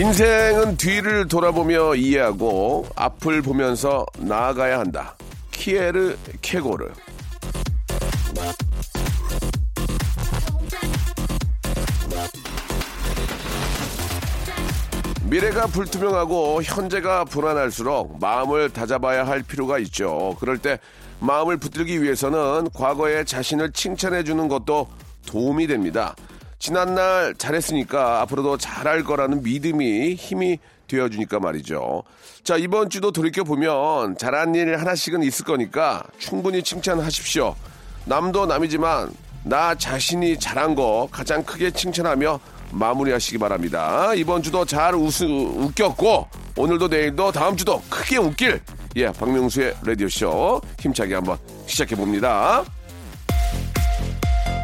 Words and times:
인생은 0.00 0.78
뒤를 0.78 1.28
돌아보며 1.28 1.94
이해하고 1.94 2.86
앞을 2.96 3.42
보면서 3.42 4.06
나아가야 4.16 4.78
한다. 4.78 5.14
키에르 5.50 6.16
케고르. 6.40 6.88
미래가 15.28 15.66
불투명하고 15.66 16.62
현재가 16.62 17.26
불안할수록 17.26 18.18
마음을 18.20 18.70
다잡아야 18.70 19.26
할 19.26 19.42
필요가 19.42 19.78
있죠. 19.80 20.34
그럴 20.40 20.56
때 20.56 20.78
마음을 21.18 21.58
붙들기 21.58 22.02
위해서는 22.02 22.70
과거의 22.72 23.26
자신을 23.26 23.72
칭찬해 23.72 24.24
주는 24.24 24.48
것도 24.48 24.88
도움이 25.26 25.66
됩니다. 25.66 26.16
지난날 26.60 27.34
잘했으니까 27.36 28.20
앞으로도 28.20 28.58
잘할 28.58 29.02
거라는 29.02 29.42
믿음이 29.42 30.14
힘이 30.14 30.58
되어주니까 30.88 31.40
말이죠. 31.40 32.04
자, 32.44 32.56
이번 32.56 32.90
주도 32.90 33.10
돌이켜보면 33.10 34.18
잘한 34.18 34.54
일 34.54 34.78
하나씩은 34.78 35.22
있을 35.22 35.46
거니까 35.46 36.04
충분히 36.18 36.62
칭찬하십시오. 36.62 37.56
남도 38.04 38.46
남이지만 38.46 39.10
나 39.42 39.74
자신이 39.74 40.38
잘한 40.38 40.74
거 40.74 41.08
가장 41.10 41.42
크게 41.42 41.70
칭찬하며 41.70 42.38
마무리하시기 42.72 43.38
바랍니다. 43.38 44.12
이번 44.14 44.42
주도 44.42 44.64
잘 44.64 44.94
웃, 44.94 45.22
웃겼고 45.22 46.28
오늘도 46.56 46.88
내일도 46.88 47.32
다음 47.32 47.56
주도 47.56 47.82
크게 47.88 48.18
웃길 48.18 48.60
예 48.96 49.10
박명수의 49.12 49.76
라디오 49.82 50.08
쇼 50.08 50.60
힘차게 50.78 51.14
한번 51.14 51.38
시작해 51.66 51.96
봅니다. 51.96 52.64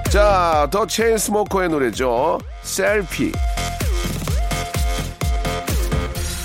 자, 0.09 0.67
더 0.69 0.85
체인스모커의 0.85 1.69
노래죠. 1.69 2.39
셀피. 2.63 3.31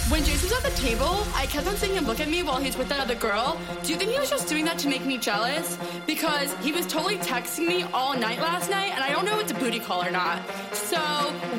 When 0.09 0.23
Jason 0.25 0.48
was 0.48 0.53
at 0.53 0.62
the 0.62 0.81
table, 0.81 1.27
I 1.34 1.47
kept 1.47 1.67
on 1.67 1.77
seeing 1.77 1.95
him 1.95 2.06
look 2.06 2.20
at 2.20 2.29
me 2.29 2.42
while 2.45 2.59
he's 2.59 2.79
with 2.79 2.89
that 2.89 3.01
other 3.01 3.17
girl. 3.17 3.59
Do 3.83 3.92
you 3.92 3.98
think 3.98 4.12
he 4.12 4.19
was 4.20 4.31
just 4.31 4.48
doing 4.48 4.65
that 4.67 4.79
to 4.79 4.89
make 4.89 5.05
me 5.05 5.19
jealous? 5.19 5.77
Because 6.06 6.55
he 6.62 6.70
was 6.70 6.87
totally 6.87 7.19
texting 7.19 7.67
me 7.67 7.83
all 7.92 8.17
night 8.17 8.39
last 8.39 8.70
night, 8.70 8.92
and 8.95 9.03
I 9.03 9.11
don't 9.11 9.25
know 9.25 9.34
if 9.34 9.42
it's 9.42 9.53
a 9.53 9.55
booty 9.56 9.81
call 9.81 10.03
or 10.03 10.12
not. 10.12 10.41
So, 10.73 10.97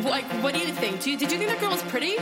like, 0.07 0.25
what 0.41 0.53
do 0.53 0.61
you 0.61 0.71
think? 0.71 1.01
Do 1.01 1.11
you, 1.11 1.17
did 1.17 1.29
you 1.29 1.37
think 1.37 1.49
that 1.51 1.59
girl 1.59 1.71
was 1.71 1.83
pretty? 1.83 2.15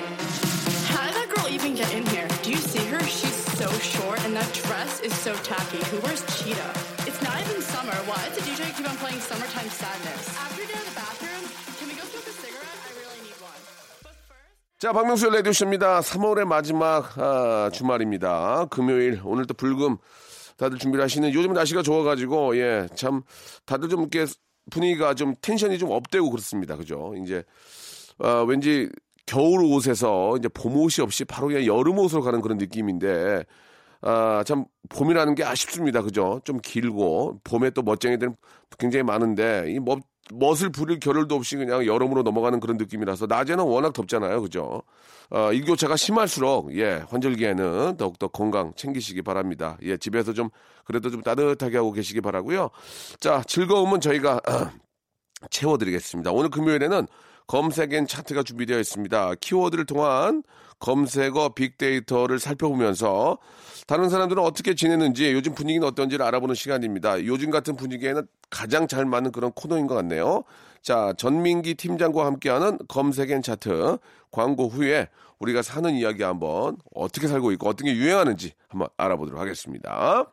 How 0.90 1.06
did 1.06 1.14
that 1.16 1.30
girl 1.30 1.48
even 1.48 1.76
get 1.76 1.94
in 1.94 2.06
here? 2.08 2.28
Do 2.42 2.50
you 2.50 2.58
see 2.58 2.84
her? 2.88 3.00
She's 3.06 3.36
so 3.56 3.70
short, 3.80 4.20
and 4.26 4.36
that 4.36 4.52
dress 4.66 5.00
is 5.02 5.14
so 5.14 5.36
tacky. 5.46 5.78
Who 5.94 6.00
wears 6.02 6.26
cheetah? 6.42 6.74
It's 7.21 7.29
not 7.29 7.41
even 7.43 7.61
summer. 7.61 7.93
Why 8.09 8.17
does 8.29 8.37
the 8.39 8.45
DJ 8.49 8.75
keep 8.75 8.89
on 8.89 8.97
playing 8.97 9.21
Summertime 9.21 9.69
Sadness? 9.69 10.25
After 10.41 10.63
in 10.63 10.69
the 10.89 10.95
bathroom, 10.97 11.45
can 11.77 11.89
we 11.89 11.95
go 11.95 12.05
smoke 12.09 12.25
a 12.25 12.33
cigarette? 12.33 12.81
I 12.81 12.91
really 12.97 13.21
need 13.21 13.37
one. 13.45 13.61
But 14.03 14.17
first... 14.25 14.79
자, 14.79 14.93
박명수의 14.95 15.33
라디오쇼입니다. 15.35 16.01
3월의 16.01 16.47
마지막 16.47 17.19
아, 17.19 17.69
주말입니다. 17.75 18.69
금요일, 18.71 19.21
오늘 19.23 19.45
또 19.47 19.53
불금 19.53 19.99
다들 20.57 20.79
준비를 20.79 21.05
하시는 21.05 21.31
요즘 21.35 21.53
날씨가 21.53 21.83
좋아가지고, 21.83 22.57
예, 22.57 22.87
참, 22.95 23.21
다들 23.67 23.91
좀 23.91 24.01
이렇게 24.01 24.25
분위기가 24.71 25.13
좀 25.13 25.35
텐션이 25.43 25.79
좀 25.79 25.91
업되고 25.91 26.31
그렇습니다. 26.31 26.77
그죠? 26.77 27.13
이제, 27.23 27.45
아, 28.19 28.47
왠지 28.49 28.89
겨울 29.27 29.63
옷에서 29.63 30.39
이제 30.39 30.49
봄 30.49 30.75
옷이 30.77 31.03
없이 31.03 31.27
바로 31.27 31.49
그냥 31.49 31.67
여름 31.67 31.99
옷으로 31.99 32.23
가는 32.23 32.41
그런 32.41 32.57
느낌인데, 32.57 33.45
아, 34.03 34.43
참, 34.47 34.65
봄이라는 34.89 35.35
게 35.35 35.45
아쉽습니다. 35.45 36.03
그죠? 36.03 36.41
좀 36.45 36.59
길고, 36.61 37.41
봄에 37.45 37.71
또 37.71 37.83
멋쟁이들은 37.83 38.35
굉장히 38.79 39.03
많은데, 39.03 39.67
이 39.69 39.79
멋, 39.79 39.99
멋을 40.33 40.71
부릴 40.71 41.01
겨를도 41.01 41.35
없이 41.35 41.57
그냥 41.57 41.85
여름으로 41.85 42.23
넘어가는 42.23 42.61
그런 42.61 42.77
느낌이라서, 42.77 43.27
낮에는 43.27 43.65
워낙 43.65 43.93
덥잖아요. 43.93 44.41
그죠? 44.43 44.83
어, 45.31 45.53
일교차가 45.53 45.97
심할수록, 45.97 46.75
예, 46.77 47.05
환절기에는 47.09 47.97
더욱더 47.99 48.29
건강 48.29 48.73
챙기시기 48.75 49.23
바랍니다. 49.23 49.77
예, 49.83 49.97
집에서 49.97 50.33
좀, 50.33 50.49
그래도 50.85 51.11
좀 51.11 51.23
따뜻하게 51.23 51.77
하고 51.77 51.93
계시기 51.93 52.21
바라고요 52.21 52.71
자, 53.21 53.43
즐거움은 53.47 54.01
저희가, 54.01 54.41
채워드리겠습니다. 55.51 56.33
오늘 56.33 56.51
금요일에는 56.51 57.07
검색엔 57.51 58.07
차트가 58.07 58.45
준비되어 58.45 58.79
있습니다. 58.79 59.35
키워드를 59.41 59.85
통한 59.85 60.45
검색어 60.79 61.49
빅데이터를 61.57 62.39
살펴보면서 62.39 63.39
다른 63.89 64.09
사람들은 64.09 64.41
어떻게 64.41 64.77
지내는지 64.77 65.33
요즘 65.33 65.57
분위기는 65.57 65.85
어떤지를 65.85 66.25
알아보는 66.25 66.55
시간입니다. 66.55 67.25
요즘 67.25 67.51
같은 67.51 67.75
분위기에는 67.75 68.25
가장 68.51 68.87
잘 68.87 69.05
맞는 69.05 69.33
그런 69.33 69.51
코너인 69.51 69.89
것 69.89 69.97
같네요. 69.97 70.45
자, 70.81 71.13
전민기 71.19 71.75
팀장과 71.75 72.25
함께하는 72.25 72.79
검색엔 72.87 73.43
차트 73.43 73.99
광고 74.31 74.69
후에 74.69 75.09
우리가 75.41 75.63
사는 75.63 75.93
이야기 75.93 76.23
한번 76.23 76.77
어떻게 76.95 77.27
살고 77.27 77.51
있고 77.53 77.69
어떤 77.69 77.87
게 77.87 77.97
유행하는지 77.97 78.53
한번 78.69 78.91
알아보도록 78.97 79.41
하겠습니다. 79.41 80.33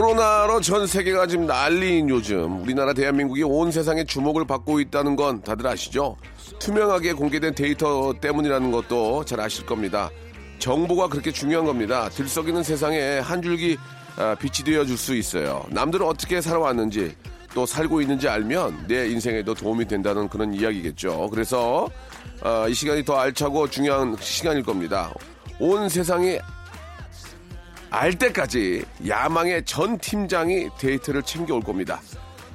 코로나로 0.00 0.62
전 0.62 0.86
세계가 0.86 1.26
지금 1.26 1.44
난리인 1.44 2.08
요즘 2.08 2.62
우리나라 2.62 2.94
대한민국이 2.94 3.42
온 3.42 3.70
세상의 3.70 4.06
주목을 4.06 4.46
받고 4.46 4.80
있다는 4.80 5.14
건 5.14 5.42
다들 5.42 5.66
아시죠? 5.66 6.16
투명하게 6.58 7.12
공개된 7.12 7.54
데이터 7.54 8.14
때문이라는 8.18 8.70
것도 8.70 9.26
잘 9.26 9.40
아실 9.40 9.66
겁니다. 9.66 10.08
정보가 10.58 11.08
그렇게 11.08 11.30
중요한 11.30 11.66
겁니다. 11.66 12.08
들썩이는 12.08 12.62
세상에 12.62 13.18
한 13.18 13.42
줄기 13.42 13.76
아, 14.16 14.34
빛이 14.36 14.64
되어 14.64 14.86
줄 14.86 14.96
수 14.96 15.14
있어요. 15.14 15.66
남들은 15.68 16.06
어떻게 16.06 16.40
살아왔는지 16.40 17.14
또 17.52 17.66
살고 17.66 18.00
있는지 18.00 18.26
알면 18.26 18.86
내 18.88 19.06
인생에도 19.06 19.52
도움이 19.52 19.86
된다는 19.86 20.30
그런 20.30 20.54
이야기겠죠. 20.54 21.28
그래서 21.30 21.90
아, 22.42 22.66
이 22.66 22.72
시간이 22.72 23.04
더 23.04 23.18
알차고 23.18 23.68
중요한 23.68 24.16
시간일 24.18 24.62
겁니다. 24.62 25.12
온 25.58 25.90
세상이 25.90 26.38
알 27.90 28.14
때까지 28.14 28.84
야망의 29.06 29.64
전 29.64 29.98
팀장이 29.98 30.68
데이터를 30.78 31.22
챙겨올 31.22 31.60
겁니다. 31.60 32.00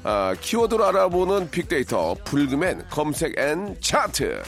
아, 0.03 0.33
키워드로 0.39 0.85
알아보는 0.85 1.49
빅데이터 1.49 2.15
불금엔 2.23 2.85
검색 2.89 3.37
앤 3.37 3.75
차트. 3.81 4.41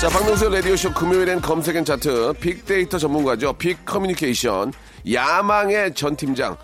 자, 0.00 0.08
박명수 0.08 0.48
라디오쇼 0.48 0.94
금요일엔 0.94 1.40
검색 1.40 1.76
앤 1.76 1.84
차트 1.84 2.34
빅데이터 2.40 2.98
전문가죠. 2.98 3.54
빅 3.54 3.84
커뮤니케이션 3.84 4.72
야망의 5.10 5.94
전 5.94 6.14
팀장. 6.14 6.56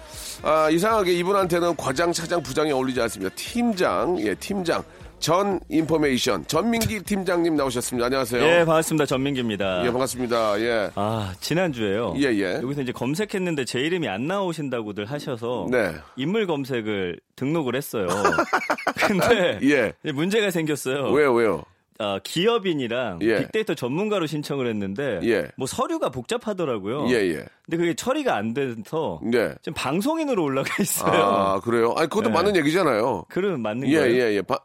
아, 0.42 0.70
이상하게 0.70 1.12
이분한테는 1.14 1.76
과장, 1.76 2.12
차장, 2.12 2.42
부장이 2.42 2.70
어울리지 2.70 3.00
않습니다. 3.02 3.34
팀장, 3.34 4.20
예, 4.20 4.34
팀장. 4.36 4.84
전 5.20 5.58
인포메이션 5.68 6.46
전민기 6.46 7.02
팀장님 7.02 7.56
나오셨습니다. 7.56 8.06
안녕하세요. 8.06 8.42
예, 8.42 8.58
반갑습니다. 8.64 9.04
전민기입니다. 9.04 9.84
예, 9.84 9.90
반갑습니다. 9.90 10.60
예. 10.60 10.90
아, 10.94 11.34
지난주에요. 11.40 12.14
예, 12.18 12.22
예. 12.26 12.54
여기서 12.62 12.82
이제 12.82 12.92
검색했는데 12.92 13.64
제 13.64 13.80
이름이 13.80 14.06
안 14.08 14.28
나오신다고들 14.28 15.06
하셔서 15.06 15.66
네. 15.70 15.92
인물 16.16 16.46
검색을 16.46 17.18
등록을 17.34 17.74
했어요. 17.74 18.06
근데 19.06 19.58
예. 19.62 20.12
문제가 20.12 20.50
생겼어요. 20.52 21.10
왜요, 21.10 21.34
왜요? 21.34 21.64
아, 22.00 22.20
기업인이랑 22.22 23.18
예. 23.22 23.38
빅데이터 23.40 23.74
전문가로 23.74 24.26
신청을 24.26 24.68
했는데 24.68 25.18
예. 25.24 25.48
뭐 25.56 25.66
서류가 25.66 26.10
복잡하더라고요. 26.10 27.08
예, 27.10 27.14
예. 27.14 27.44
근데 27.64 27.76
그게 27.76 27.94
처리가 27.94 28.36
안 28.36 28.54
돼서 28.54 29.18
네. 29.24 29.52
지금 29.62 29.74
방송인으로 29.74 30.44
올라가 30.44 30.70
있어요. 30.80 31.12
아, 31.20 31.60
그래요? 31.60 31.92
아니, 31.96 32.08
그것도 32.08 32.28
네. 32.28 32.34
맞는 32.34 32.54
얘기잖아요. 32.54 33.24
그러면 33.28 33.62
맞는 33.62 33.88
예, 33.88 33.98
거예요? 33.98 34.14
예, 34.22 34.34
예. 34.36 34.42
바- 34.42 34.60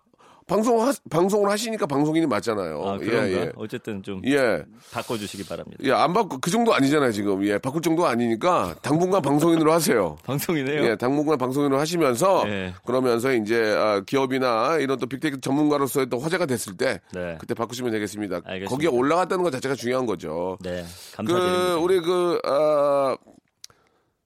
방송 0.54 0.80
하, 0.80 0.94
방송을 1.10 1.50
하시니까 1.50 1.88
방송인이 1.88 2.28
맞잖아요. 2.28 2.80
아, 2.86 2.98
그런가? 3.00 3.28
예, 3.28 3.34
예. 3.34 3.52
어쨌든 3.56 4.04
좀 4.04 4.22
예. 4.28 4.64
바꿔 4.92 5.18
주시기 5.18 5.46
바랍니다. 5.46 5.80
예, 5.84 5.92
안 5.92 6.14
바꾸 6.14 6.38
그 6.40 6.52
정도 6.52 6.76
아니잖아요, 6.76 7.12
지금. 7.12 7.44
예, 7.44 7.58
바꿀 7.58 7.82
정도 7.82 8.06
아니니까 8.06 8.76
당분간 8.84 9.24
방송인으로 9.24 9.74
하세요. 9.74 10.16
방송이네요. 10.24 10.84
예, 10.84 10.96
당분간 10.96 11.40
방송인으로 11.40 11.80
하시면서 11.80 12.44
예. 12.48 12.72
그러면서 12.86 13.34
이제 13.34 13.64
아, 13.76 14.02
기업이나 14.02 14.78
이런 14.78 15.00
또 15.00 15.08
빅데이터 15.08 15.38
전문가로서의 15.40 16.10
또 16.12 16.20
화제가 16.20 16.46
됐을 16.46 16.78
때 16.78 17.02
네. 17.16 17.36
그때 17.40 17.56
바꾸시면 17.56 17.92
되겠습니다. 17.92 18.42
알겠습니다. 18.46 18.70
거기에 18.70 18.90
올라갔다는 18.90 19.44
것 19.44 19.50
자체가 19.50 19.74
중요한 19.74 20.06
거죠. 20.06 20.60
네, 20.62 20.86
감사드립니다. 21.16 21.76
그 21.76 21.82
우리 21.82 22.00
그 22.00 22.40
아, 22.44 23.18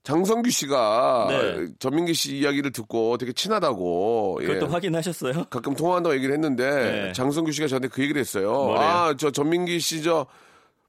장성규 0.07 0.50
씨가 0.50 1.27
네. 1.30 1.68
전민기 1.80 2.13
씨 2.13 2.38
이야기를 2.38 2.71
듣고 2.71 3.18
되게 3.18 3.33
친하다고 3.33 4.39
예. 4.42 4.48
그것도 4.48 4.71
확인하셨어요? 4.71 5.48
가끔 5.50 5.75
통화한다고 5.75 6.15
얘기를 6.15 6.33
했는데 6.33 6.69
네. 6.69 7.12
장성규 7.12 7.51
씨가 7.51 7.68
저한테 7.68 7.89
그 7.89 8.01
얘기를 8.01 8.18
했어요. 8.18 8.54
뭐래요? 8.54 8.88
아, 8.88 9.15
저 9.18 9.31
전민기 9.31 9.81
씨 9.81 10.01
저 10.01 10.25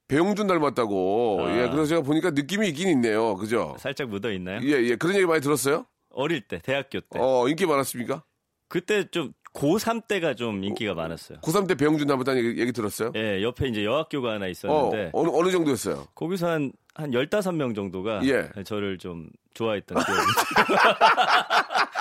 배용준 0.06 0.46
닮았다고. 0.46 1.46
아. 1.46 1.50
예, 1.50 1.68
그래서 1.68 1.86
제가 1.86 2.02
보니까 2.02 2.30
느낌이 2.30 2.68
있긴 2.68 2.90
있네요. 2.90 3.34
그죠? 3.34 3.74
살짝 3.80 4.08
묻어 4.08 4.30
있나요? 4.30 4.60
예, 4.62 4.84
예. 4.84 4.94
그런 4.94 5.16
얘기 5.16 5.26
많이 5.26 5.40
들었어요? 5.40 5.84
어릴 6.10 6.40
때, 6.42 6.60
대학교 6.62 7.00
때. 7.00 7.18
어, 7.18 7.48
인기 7.48 7.66
많았습니까? 7.66 8.22
그때 8.68 9.08
좀 9.10 9.32
고3 9.52 10.06
때가 10.06 10.34
좀 10.34 10.62
인기가 10.62 10.94
많았어요. 10.94 11.38
고3 11.40 11.66
때 11.66 11.74
배용준 11.74 12.06
닮았다는 12.06 12.44
얘기, 12.44 12.60
얘기 12.60 12.72
들었어요? 12.72 13.12
예, 13.16 13.42
옆에 13.42 13.66
이제 13.66 13.84
여학교가 13.84 14.34
하나 14.34 14.46
어, 14.46 14.48
있었는데 14.48 15.10
어느, 15.12 15.28
어느 15.32 15.50
정도였어요? 15.50 16.06
거기서 16.14 16.48
한, 16.48 16.72
한 16.98 17.12
15명 17.12 17.74
정도가 17.76 18.20
예. 18.24 18.50
저를 18.64 18.98
좀 18.98 19.28
좋아했던 19.54 20.02
기억이 20.04 20.20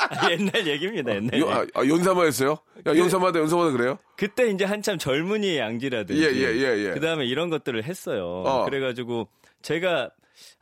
아, 0.10 0.30
옛날 0.32 0.66
얘기입니다, 0.68 1.14
옛날 1.16 1.40
요- 1.40 1.46
얘기. 1.48 1.54
아, 1.76 1.82
아, 1.82 1.88
연사마였어요? 1.88 2.52
야, 2.88 2.98
연사마다 2.98 3.40
연사마다 3.40 3.72
그래요? 3.72 4.00
그때 4.16 4.50
이제 4.50 4.66
한참 4.66 4.98
젊은이의 4.98 5.60
양지라든지 5.60 6.20
예, 6.24 6.28
예, 6.30 6.56
예, 6.56 6.86
예. 6.88 6.92
그다음에 6.94 7.26
이런 7.26 7.50
것들을 7.52 7.84
했어요. 7.84 8.44
어. 8.46 8.66
그래 8.66 8.80
가지고 8.80 9.28
제가 9.62 10.10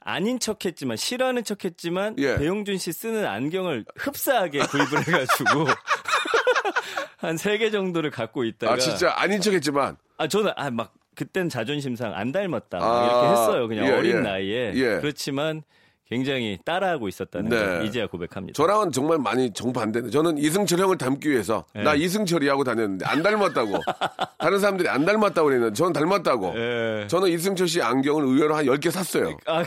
아닌 0.02 0.38
척했지만 0.40 0.98
싫어하는 0.98 1.44
척했지만 1.46 2.16
예. 2.20 2.36
배용준 2.38 2.78
씨 2.78 2.92
쓰는 2.92 3.26
안경을 3.26 3.86
흡사하게 3.96 4.60
구입을 4.60 5.08
해가지고 5.08 5.66
한 7.18 7.36
세 7.38 7.58
개 7.58 7.72
정도를 7.72 8.12
갖고 8.12 8.44
있다가 8.44 8.74
아, 8.74 8.78
진짜 8.78 9.14
아닌 9.16 9.40
척 9.42 9.54
했지만. 9.54 9.96
아 10.18 10.28
저는 10.28 10.52
아막 10.56 10.94
그땐 11.16 11.50
자존심 11.50 11.96
상 11.96 12.14
안 12.16 12.32
닮았다 12.32 12.78
막 12.80 12.84
아, 12.86 13.06
이렇게 13.06 13.28
했어요 13.32 13.68
그냥 13.68 13.88
예, 13.88 13.92
어린 13.92 14.16
예. 14.18 14.20
나이에 14.22 14.72
예. 14.76 14.98
그렇지만 15.02 15.64
굉장히 16.08 16.60
따라하고 16.64 17.08
있었다는 17.08 17.50
네. 17.50 17.58
걸 17.58 17.86
이제야 17.86 18.06
고백합니다. 18.06 18.56
저랑은 18.56 18.92
정말 18.92 19.18
많이 19.18 19.52
정반대인데 19.52 20.12
저는 20.12 20.38
이승철 20.38 20.78
형을 20.80 21.00
닮기 21.00 21.28
위해서 21.32 21.66
예. 21.76 21.82
나 21.82 21.96
이승철이 21.96 22.48
하고 22.48 22.64
다녔는데 22.64 23.06
안 23.06 23.24
닮았다고 23.24 23.80
다른 24.38 24.60
사람들이 24.60 24.88
안 24.88 25.04
닮았다고 25.04 25.48
그랬는데 25.48 25.74
저는 25.74 25.94
닮았다고 25.94 26.54
예. 26.56 27.08
저는 27.08 27.30
이승철 27.30 27.68
씨 27.68 27.82
안경을 27.82 28.24
의외로 28.24 28.56
한 28.56 28.66
10개 28.66 28.92
샀어요 28.92 29.36
아 29.48 29.64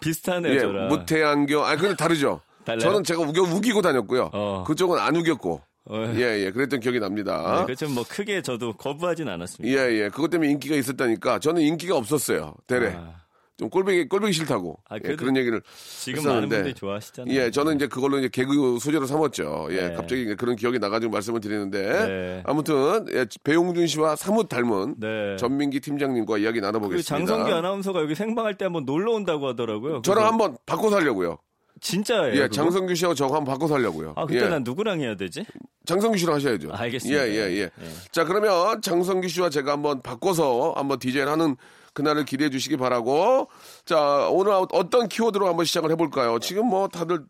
비슷하네요 0.00 0.54
예, 0.54 0.58
저랑. 0.60 0.88
무태 0.88 1.22
안경 1.22 1.62
아 1.64 1.76
근데 1.76 1.94
다르죠 1.94 2.40
달라요? 2.64 2.80
저는 2.80 3.04
제가 3.04 3.20
우겨 3.20 3.42
우기고 3.42 3.82
다녔고요 3.82 4.30
어. 4.32 4.64
그쪽은 4.66 4.98
안 4.98 5.14
우겼고 5.16 5.54
어. 5.56 5.62
예, 5.90 6.44
예, 6.44 6.50
그랬던 6.50 6.80
기억이 6.80 7.00
납니다. 7.00 7.58
네, 7.60 7.64
그렇죠. 7.64 7.88
뭐 7.88 8.04
크게 8.08 8.42
저도 8.42 8.72
거부하진 8.74 9.28
않았습니다. 9.28 9.76
예, 9.76 9.92
예. 9.92 10.08
그것 10.08 10.30
때문에 10.30 10.50
인기가 10.50 10.76
있었다니까 10.76 11.40
저는 11.40 11.62
인기가 11.62 11.96
없었어요. 11.96 12.54
대래. 12.66 12.94
아. 12.96 13.22
좀 13.58 13.68
꼴보기, 13.68 14.08
꼴보기 14.08 14.32
싫다고. 14.32 14.78
아, 14.88 14.96
예, 14.96 15.14
그런 15.14 15.36
얘기를. 15.36 15.60
지금 16.00 16.22
많은 16.22 16.30
했었는데. 16.30 16.56
분들이 16.56 16.74
좋아하시잖아요. 16.74 17.34
예, 17.36 17.50
저는 17.50 17.76
이제 17.76 17.86
그걸로 17.86 18.18
이제 18.18 18.28
개그 18.28 18.78
소재로 18.80 19.06
삼았죠. 19.06 19.68
예, 19.70 19.88
네. 19.88 19.94
갑자기 19.94 20.34
그런 20.36 20.56
기억이 20.56 20.78
나가지고 20.78 21.12
말씀을 21.12 21.40
드리는데. 21.40 22.06
네. 22.06 22.42
아무튼, 22.46 23.06
예, 23.12 23.26
배용준 23.44 23.86
씨와 23.86 24.16
사뭇 24.16 24.48
닮은 24.48 24.96
네. 24.98 25.36
전민기 25.36 25.80
팀장님과 25.80 26.38
이야기 26.38 26.60
그 26.60 26.66
나눠보겠습니다. 26.66 27.06
장성기 27.06 27.52
아나운서가 27.52 28.00
여기 28.00 28.14
생방할 28.14 28.56
때 28.56 28.64
한번 28.64 28.84
놀러 28.84 29.12
온다고 29.12 29.46
하더라고요. 29.48 30.02
저랑 30.02 30.26
한번 30.26 30.56
바꿔서 30.64 30.96
하려고요. 30.96 31.38
진짜예요. 31.82 32.34
예, 32.34 32.42
그거? 32.42 32.48
장성규 32.54 32.94
씨하고 32.94 33.14
저하고 33.14 33.34
한번 33.36 33.52
바꿔서 33.52 33.74
하려고요. 33.74 34.14
아 34.16 34.24
그때 34.24 34.44
예. 34.44 34.48
난 34.48 34.62
누구랑 34.62 35.00
해야 35.00 35.16
되지? 35.16 35.44
장성규 35.84 36.16
씨랑 36.16 36.36
하셔야죠. 36.36 36.72
알겠습니다. 36.72 37.28
예, 37.28 37.32
예, 37.32 37.36
예. 37.36 37.60
예. 37.62 37.70
자, 38.12 38.24
그러면 38.24 38.80
장성규 38.80 39.28
씨와 39.28 39.50
제가 39.50 39.72
한번 39.72 40.00
바꿔서 40.00 40.74
한번 40.76 41.00
디제이를 41.00 41.30
하는 41.30 41.56
그날을 41.92 42.24
기대해 42.24 42.50
주시기 42.50 42.76
바라고. 42.76 43.48
자, 43.84 44.28
오늘 44.30 44.52
어떤 44.52 45.08
키워드로 45.08 45.46
한번 45.48 45.64
시작을 45.66 45.90
해볼까요? 45.90 46.38
지금 46.38 46.66
뭐 46.66 46.86
다들, 46.88 47.24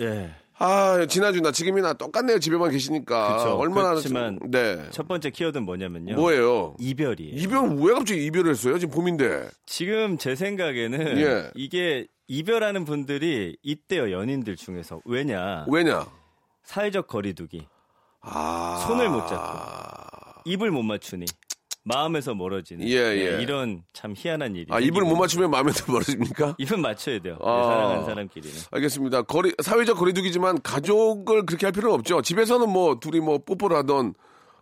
예. 0.00 0.34
아, 0.58 1.04
지나주나 1.06 1.50
지금이나 1.50 1.92
똑같네요. 1.94 2.38
집에만 2.38 2.70
계시니까. 2.70 3.36
그쵸. 3.38 3.56
얼마나. 3.56 3.90
그렇지만 3.90 4.38
좀- 4.40 4.50
네. 4.50 4.88
첫 4.90 5.08
번째 5.08 5.30
키워드는 5.30 5.64
뭐냐면요. 5.64 6.14
뭐예요? 6.14 6.76
이별이에요. 6.78 7.34
이별, 7.36 7.76
왜 7.76 7.92
갑자기 7.94 8.24
이별을 8.26 8.52
했어요? 8.52 8.78
지금 8.78 8.94
봄인데. 8.94 9.48
지금 9.66 10.16
제 10.16 10.36
생각에는 10.36 11.18
예. 11.18 11.50
이게 11.56 12.06
이별하는 12.28 12.84
분들이 12.86 13.56
있대요 13.62 14.10
연인들 14.10 14.56
중에서 14.56 15.00
왜냐 15.04 15.66
왜냐? 15.68 16.06
사회적 16.62 17.06
거리두기 17.06 17.66
아. 18.22 18.82
손을 18.86 19.10
못 19.10 19.26
잡고 19.26 19.58
입을 20.46 20.70
못 20.70 20.82
맞추니 20.82 21.26
마음에서 21.84 22.34
멀어지는 22.34 22.88
예, 22.88 22.96
예. 22.96 23.42
이런 23.42 23.82
참 23.92 24.14
희한한 24.16 24.56
일이 24.56 24.66
아, 24.70 24.80
입을 24.80 25.02
못 25.02 25.16
맞추면 25.16 25.50
마음에서 25.50 25.84
멀어집니까? 25.92 26.56
입은 26.58 26.80
맞춰야 26.80 27.20
돼요 27.20 27.36
네, 27.38 27.44
아. 27.46 27.64
사랑하는 27.64 28.04
사람끼리는 28.06 28.56
알겠습니다. 28.70 29.22
거리 29.22 29.52
사회적 29.62 29.98
거리두기지만 29.98 30.62
가족을 30.62 31.44
그렇게 31.44 31.66
할 31.66 31.72
필요는 31.72 31.94
없죠. 31.96 32.22
집에서는 32.22 32.68
뭐 32.70 32.98
둘이 33.00 33.20
뭐 33.20 33.38
뽀뽀를 33.38 33.76
하던 33.78 34.14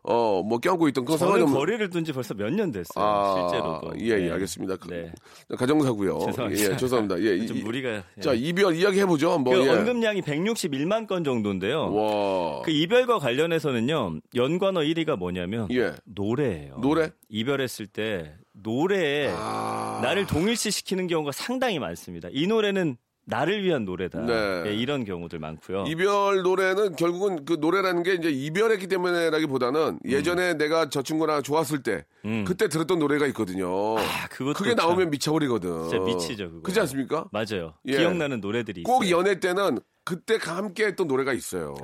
어 0.04 0.42
뭐 0.42 0.58
껴안고 0.58 0.88
있던 0.88 1.04
상관이 1.06 1.18
저는 1.18 1.42
없는. 1.44 1.56
거리를 1.58 1.90
둔 1.90 2.04
지 2.04 2.12
벌써 2.12 2.34
몇 2.34 2.50
년 2.50 2.72
됐어요 2.72 3.04
아, 3.04 3.48
실제로도 3.50 3.92
예, 4.00 4.06
예, 4.22 4.26
네. 4.26 4.30
알겠습니다. 4.32 4.76
그- 4.76 4.88
네. 4.88 5.12
가정사고요. 5.56 6.18
죄송합니다. 6.26 6.72
예, 6.72 6.76
죄송합니다. 6.76 7.20
예, 7.22 7.46
좀 7.46 7.56
이- 7.58 7.62
무리가 7.62 8.02
자 8.20 8.32
이별 8.34 8.74
이야기 8.74 8.98
해보죠. 9.00 9.38
뭐 9.38 9.54
그 9.54 9.64
예. 9.64 9.68
언급량이 9.70 10.20
161만 10.22 11.06
건 11.06 11.22
정도인데요 11.22 11.94
와, 11.94 12.62
그 12.62 12.70
이별과 12.72 13.18
관련해서는요 13.20 14.18
연관어 14.34 14.80
1위가 14.80 15.16
뭐냐면 15.16 15.68
예, 15.70 15.92
노래예요. 16.04 16.78
노래? 16.82 17.10
이별했을 17.28 17.86
때 17.86 18.34
노래에 18.54 19.30
아, 19.34 20.00
나를 20.02 20.26
동일시 20.26 20.70
시키는 20.72 21.06
경우가 21.06 21.30
상당히 21.32 21.78
많습니다. 21.78 22.28
이 22.32 22.46
노래는 22.48 22.96
나를 23.24 23.62
위한 23.62 23.84
노래다. 23.84 24.20
네. 24.22 24.64
예, 24.66 24.74
이런 24.74 25.04
경우들 25.04 25.38
많고요. 25.38 25.84
이별 25.86 26.42
노래는 26.42 26.96
결국은 26.96 27.44
그 27.44 27.56
노래라는 27.60 28.02
게 28.02 28.14
이제 28.14 28.30
이별했기 28.30 28.88
때문에라기보다는 28.88 30.00
예전에 30.06 30.54
내가 30.54 30.88
저 30.88 31.02
친구랑 31.02 31.42
좋았을 31.42 31.82
때 31.82 32.04
음. 32.24 32.44
그때 32.46 32.68
들었던 32.68 32.98
노래가 32.98 33.26
있거든요. 33.28 33.96
아, 33.98 34.28
그것도 34.28 34.54
그게 34.54 34.70
참 34.74 34.86
나오면 34.86 35.10
미쳐버리거든. 35.10 35.88
진짜 35.88 36.04
미치죠, 36.04 36.48
그거. 36.50 36.62
그렇지 36.62 36.80
않습니까? 36.80 37.26
맞아요. 37.30 37.74
예. 37.86 37.98
기억나는 37.98 38.40
노래들이 38.40 38.82
꼭 38.82 39.04
있어요. 39.04 39.18
연애 39.18 39.38
때는 39.38 39.78
그때 40.04 40.38
함께 40.40 40.86
했던 40.86 41.06
노래가 41.06 41.32
있어요. 41.32 41.74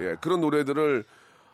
예, 0.00 0.16
그런 0.20 0.40
노래들을 0.40 1.04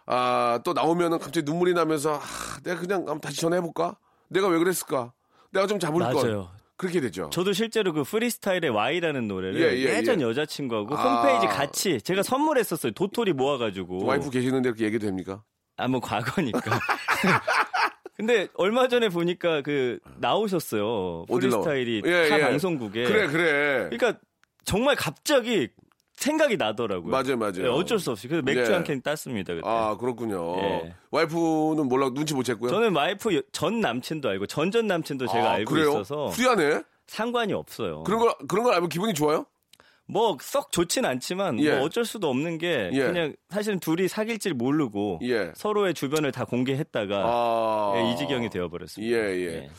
아, 0.06 0.60
또 0.64 0.72
나오면은 0.74 1.18
갑자기 1.18 1.44
눈물이 1.44 1.74
나면서 1.74 2.14
아, 2.14 2.60
내가 2.62 2.80
그냥 2.80 3.00
한번 3.00 3.20
다시 3.20 3.40
전화해볼까? 3.40 3.96
내가 4.28 4.48
왜 4.48 4.58
그랬을까? 4.58 5.12
내가 5.50 5.66
좀 5.66 5.78
잡을 5.78 6.00
걸. 6.00 6.14
맞아요. 6.14 6.50
그렇게 6.76 7.00
되죠. 7.00 7.30
저도 7.30 7.52
실제로 7.52 7.92
그 7.92 8.02
프리스타일의 8.02 8.70
Y라는 8.70 9.28
노래를 9.28 9.60
예, 9.60 9.76
예, 9.78 9.96
예, 9.98 10.02
전 10.02 10.20
예. 10.20 10.24
여자친구하고 10.24 10.96
아. 10.96 11.22
홈페이지 11.22 11.46
같이 11.46 12.00
제가 12.00 12.22
선물했었어요. 12.22 12.92
도토리 12.92 13.32
모아가지고. 13.32 14.04
와이프 14.04 14.30
계시는데 14.30 14.70
그렇게 14.70 14.86
얘기도 14.86 15.06
됩니까? 15.06 15.42
아, 15.76 15.88
뭐 15.88 16.00
과거니까. 16.00 16.60
근데 18.16 18.48
얼마 18.54 18.86
전에 18.88 19.08
보니까 19.08 19.62
그 19.62 19.98
나오셨어요. 20.18 21.26
프리스타일이 21.26 22.02
예, 22.04 22.28
타 22.28 22.38
예. 22.38 22.42
방송국에. 22.42 23.04
그래, 23.04 23.26
그래. 23.26 23.88
그러니까 23.90 24.20
정말 24.64 24.96
갑자기 24.96 25.68
생각이 26.16 26.56
나더라고요. 26.56 27.10
맞아요, 27.10 27.36
맞아요. 27.36 27.64
예, 27.64 27.66
어쩔 27.66 27.98
수 27.98 28.10
없이. 28.12 28.28
그래서 28.28 28.42
맥주 28.44 28.70
예. 28.70 28.74
한캔 28.74 29.02
땄습니다. 29.02 29.54
그때. 29.54 29.66
아, 29.68 29.96
그렇군요. 29.96 30.56
예. 30.62 30.94
와이프는 31.10 31.88
몰라, 31.88 32.10
눈치 32.14 32.34
못 32.34 32.44
챘고요. 32.46 32.68
저는 32.70 32.94
와이프 32.94 33.34
여- 33.36 33.42
전 33.52 33.80
남친도 33.80 34.28
알고 34.28 34.46
전전 34.46 34.86
남친도 34.86 35.26
제가 35.26 35.50
아, 35.50 35.52
알고 35.54 35.72
그래요? 35.74 35.88
있어서 35.90 36.26
후리하네? 36.28 36.82
상관이 37.06 37.52
없어요. 37.52 38.04
그런 38.04 38.20
걸, 38.20 38.32
그런 38.48 38.64
걸 38.64 38.74
알면 38.74 38.88
기분이 38.88 39.12
좋아요? 39.14 39.44
뭐 40.06 40.36
썩 40.42 40.70
좋진 40.70 41.06
않지만 41.06 41.58
예. 41.60 41.76
뭐 41.76 41.86
어쩔 41.86 42.04
수도 42.04 42.28
없는 42.28 42.58
게 42.58 42.90
예. 42.92 42.98
그냥 43.06 43.34
사실은 43.48 43.80
둘이 43.80 44.06
사귈 44.06 44.38
줄 44.38 44.52
모르고 44.52 45.20
예. 45.22 45.50
서로의 45.54 45.94
주변을 45.94 46.30
다 46.30 46.44
공개했다가 46.44 47.22
아. 47.24 47.92
예, 47.96 48.12
이 48.12 48.16
지경이 48.18 48.50
되어버렸습니다. 48.50 49.16
예, 49.16 49.22
예. 49.46 49.70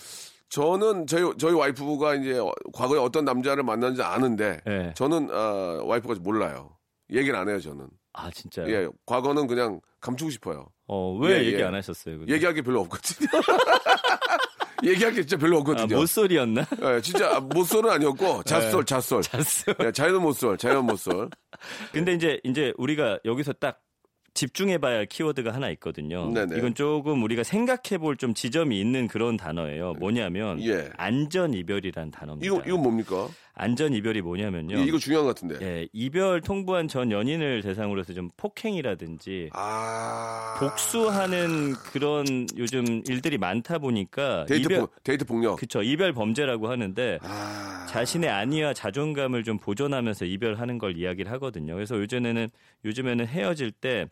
저는 0.50 1.08
저희 1.08 1.32
저희 1.38 1.54
와이프가 1.54 2.16
이제 2.16 2.40
과거에 2.74 3.00
어떤 3.00 3.26
남자를 3.26 3.64
만났는지 3.64 4.02
아는데 4.02 4.60
예. 4.68 4.94
저는 4.96 5.30
어, 5.32 5.82
와이프가 5.86 6.16
몰라요. 6.22 6.78
얘기를 7.12 7.36
안 7.38 7.50
해요, 7.50 7.60
저는. 7.60 7.88
아 8.14 8.32
진짜요? 8.32 8.70
예, 8.70 8.88
과거는 9.06 9.48
그냥 9.48 9.82
감추고 10.00 10.32
싶어요. 10.32 10.68
어, 10.88 11.18
왜 11.18 11.40
예, 11.40 11.46
얘기 11.46 11.60
예. 11.60 11.64
안 11.64 11.76
하셨어요? 11.76 12.20
근데? 12.20 12.34
얘기할 12.34 12.54
게 12.54 12.62
별로 12.62 12.82
없거든요. 12.82 13.28
얘기할 14.84 15.14
게 15.14 15.22
진짜 15.22 15.38
별로 15.38 15.58
아, 15.58 15.60
없거든요. 15.62 15.98
모쏠이었나? 15.98 16.66
예, 16.82 17.02
진짜 17.02 17.40
못쏠은 17.40 17.90
아니었고 17.90 18.44
잣쏠, 18.44 18.86
잣쏠. 18.86 19.22
잤어. 19.24 19.74
예, 19.84 19.92
자연은 19.92 20.22
못쏠, 20.22 20.58
자연 20.58 20.86
못쏠. 20.86 21.30
근데 21.92 22.14
이제 22.14 22.40
이제 22.44 22.74
우리가 22.78 23.20
여기서 23.26 23.54
딱 23.54 23.80
집중해봐야 24.36 24.98
할 24.98 25.06
키워드가 25.08 25.52
하나 25.52 25.70
있거든요. 25.72 26.30
네네. 26.30 26.58
이건 26.58 26.76
조금 26.76 27.24
우리가 27.24 27.44
생각해볼 27.44 28.18
좀 28.18 28.34
지점이 28.34 28.80
있는 28.80 29.08
그런 29.08 29.38
단어예요. 29.38 29.94
뭐냐면 29.94 30.62
예. 30.64 30.90
안전 30.98 31.54
이별이란 31.54 32.12
단어입니다. 32.12 32.46
이거 32.46 32.62
이거 32.68 32.78
뭡니까? 32.78 33.28
안전 33.56 33.94
이별이 33.94 34.22
뭐냐면요. 34.22 34.80
이거 34.80 34.98
중요한 34.98 35.26
것 35.26 35.34
같은데. 35.34 35.66
예, 35.66 35.88
이별 35.94 36.42
통보한 36.42 36.90
전 36.90 37.10
연인을 37.12 37.62
대상으로 37.62 38.02
해서 38.02 38.14
좀 38.14 38.30
폭행이라든지 38.36 39.50
아. 39.54 40.56
복수하는 40.60 41.74
그런 41.74 42.26
요즘 42.58 43.02
일들이 43.08 43.38
많다 43.38 43.80
보니까 43.80 44.46
데이트 44.46 44.66
이별 44.66 44.80
폭, 44.82 45.04
데이트 45.04 45.26
폭력. 45.26 45.56
그쵸 45.56 45.82
이별 45.82 46.12
범죄라고 46.14 46.70
하는데 46.70 47.20
아. 47.22 47.86
자신의 47.90 48.30
안위와 48.30 48.74
자존감을 48.74 49.46
좀 49.46 49.58
보존하면서 49.58 50.26
이별하는 50.26 50.78
걸 50.78 50.98
이야기를 50.98 51.32
하거든요. 51.34 51.76
그래서 51.76 51.96
요즘에는 51.96 52.50
요즘에는 52.84 53.26
헤어질 53.26 53.72
때 53.72 54.08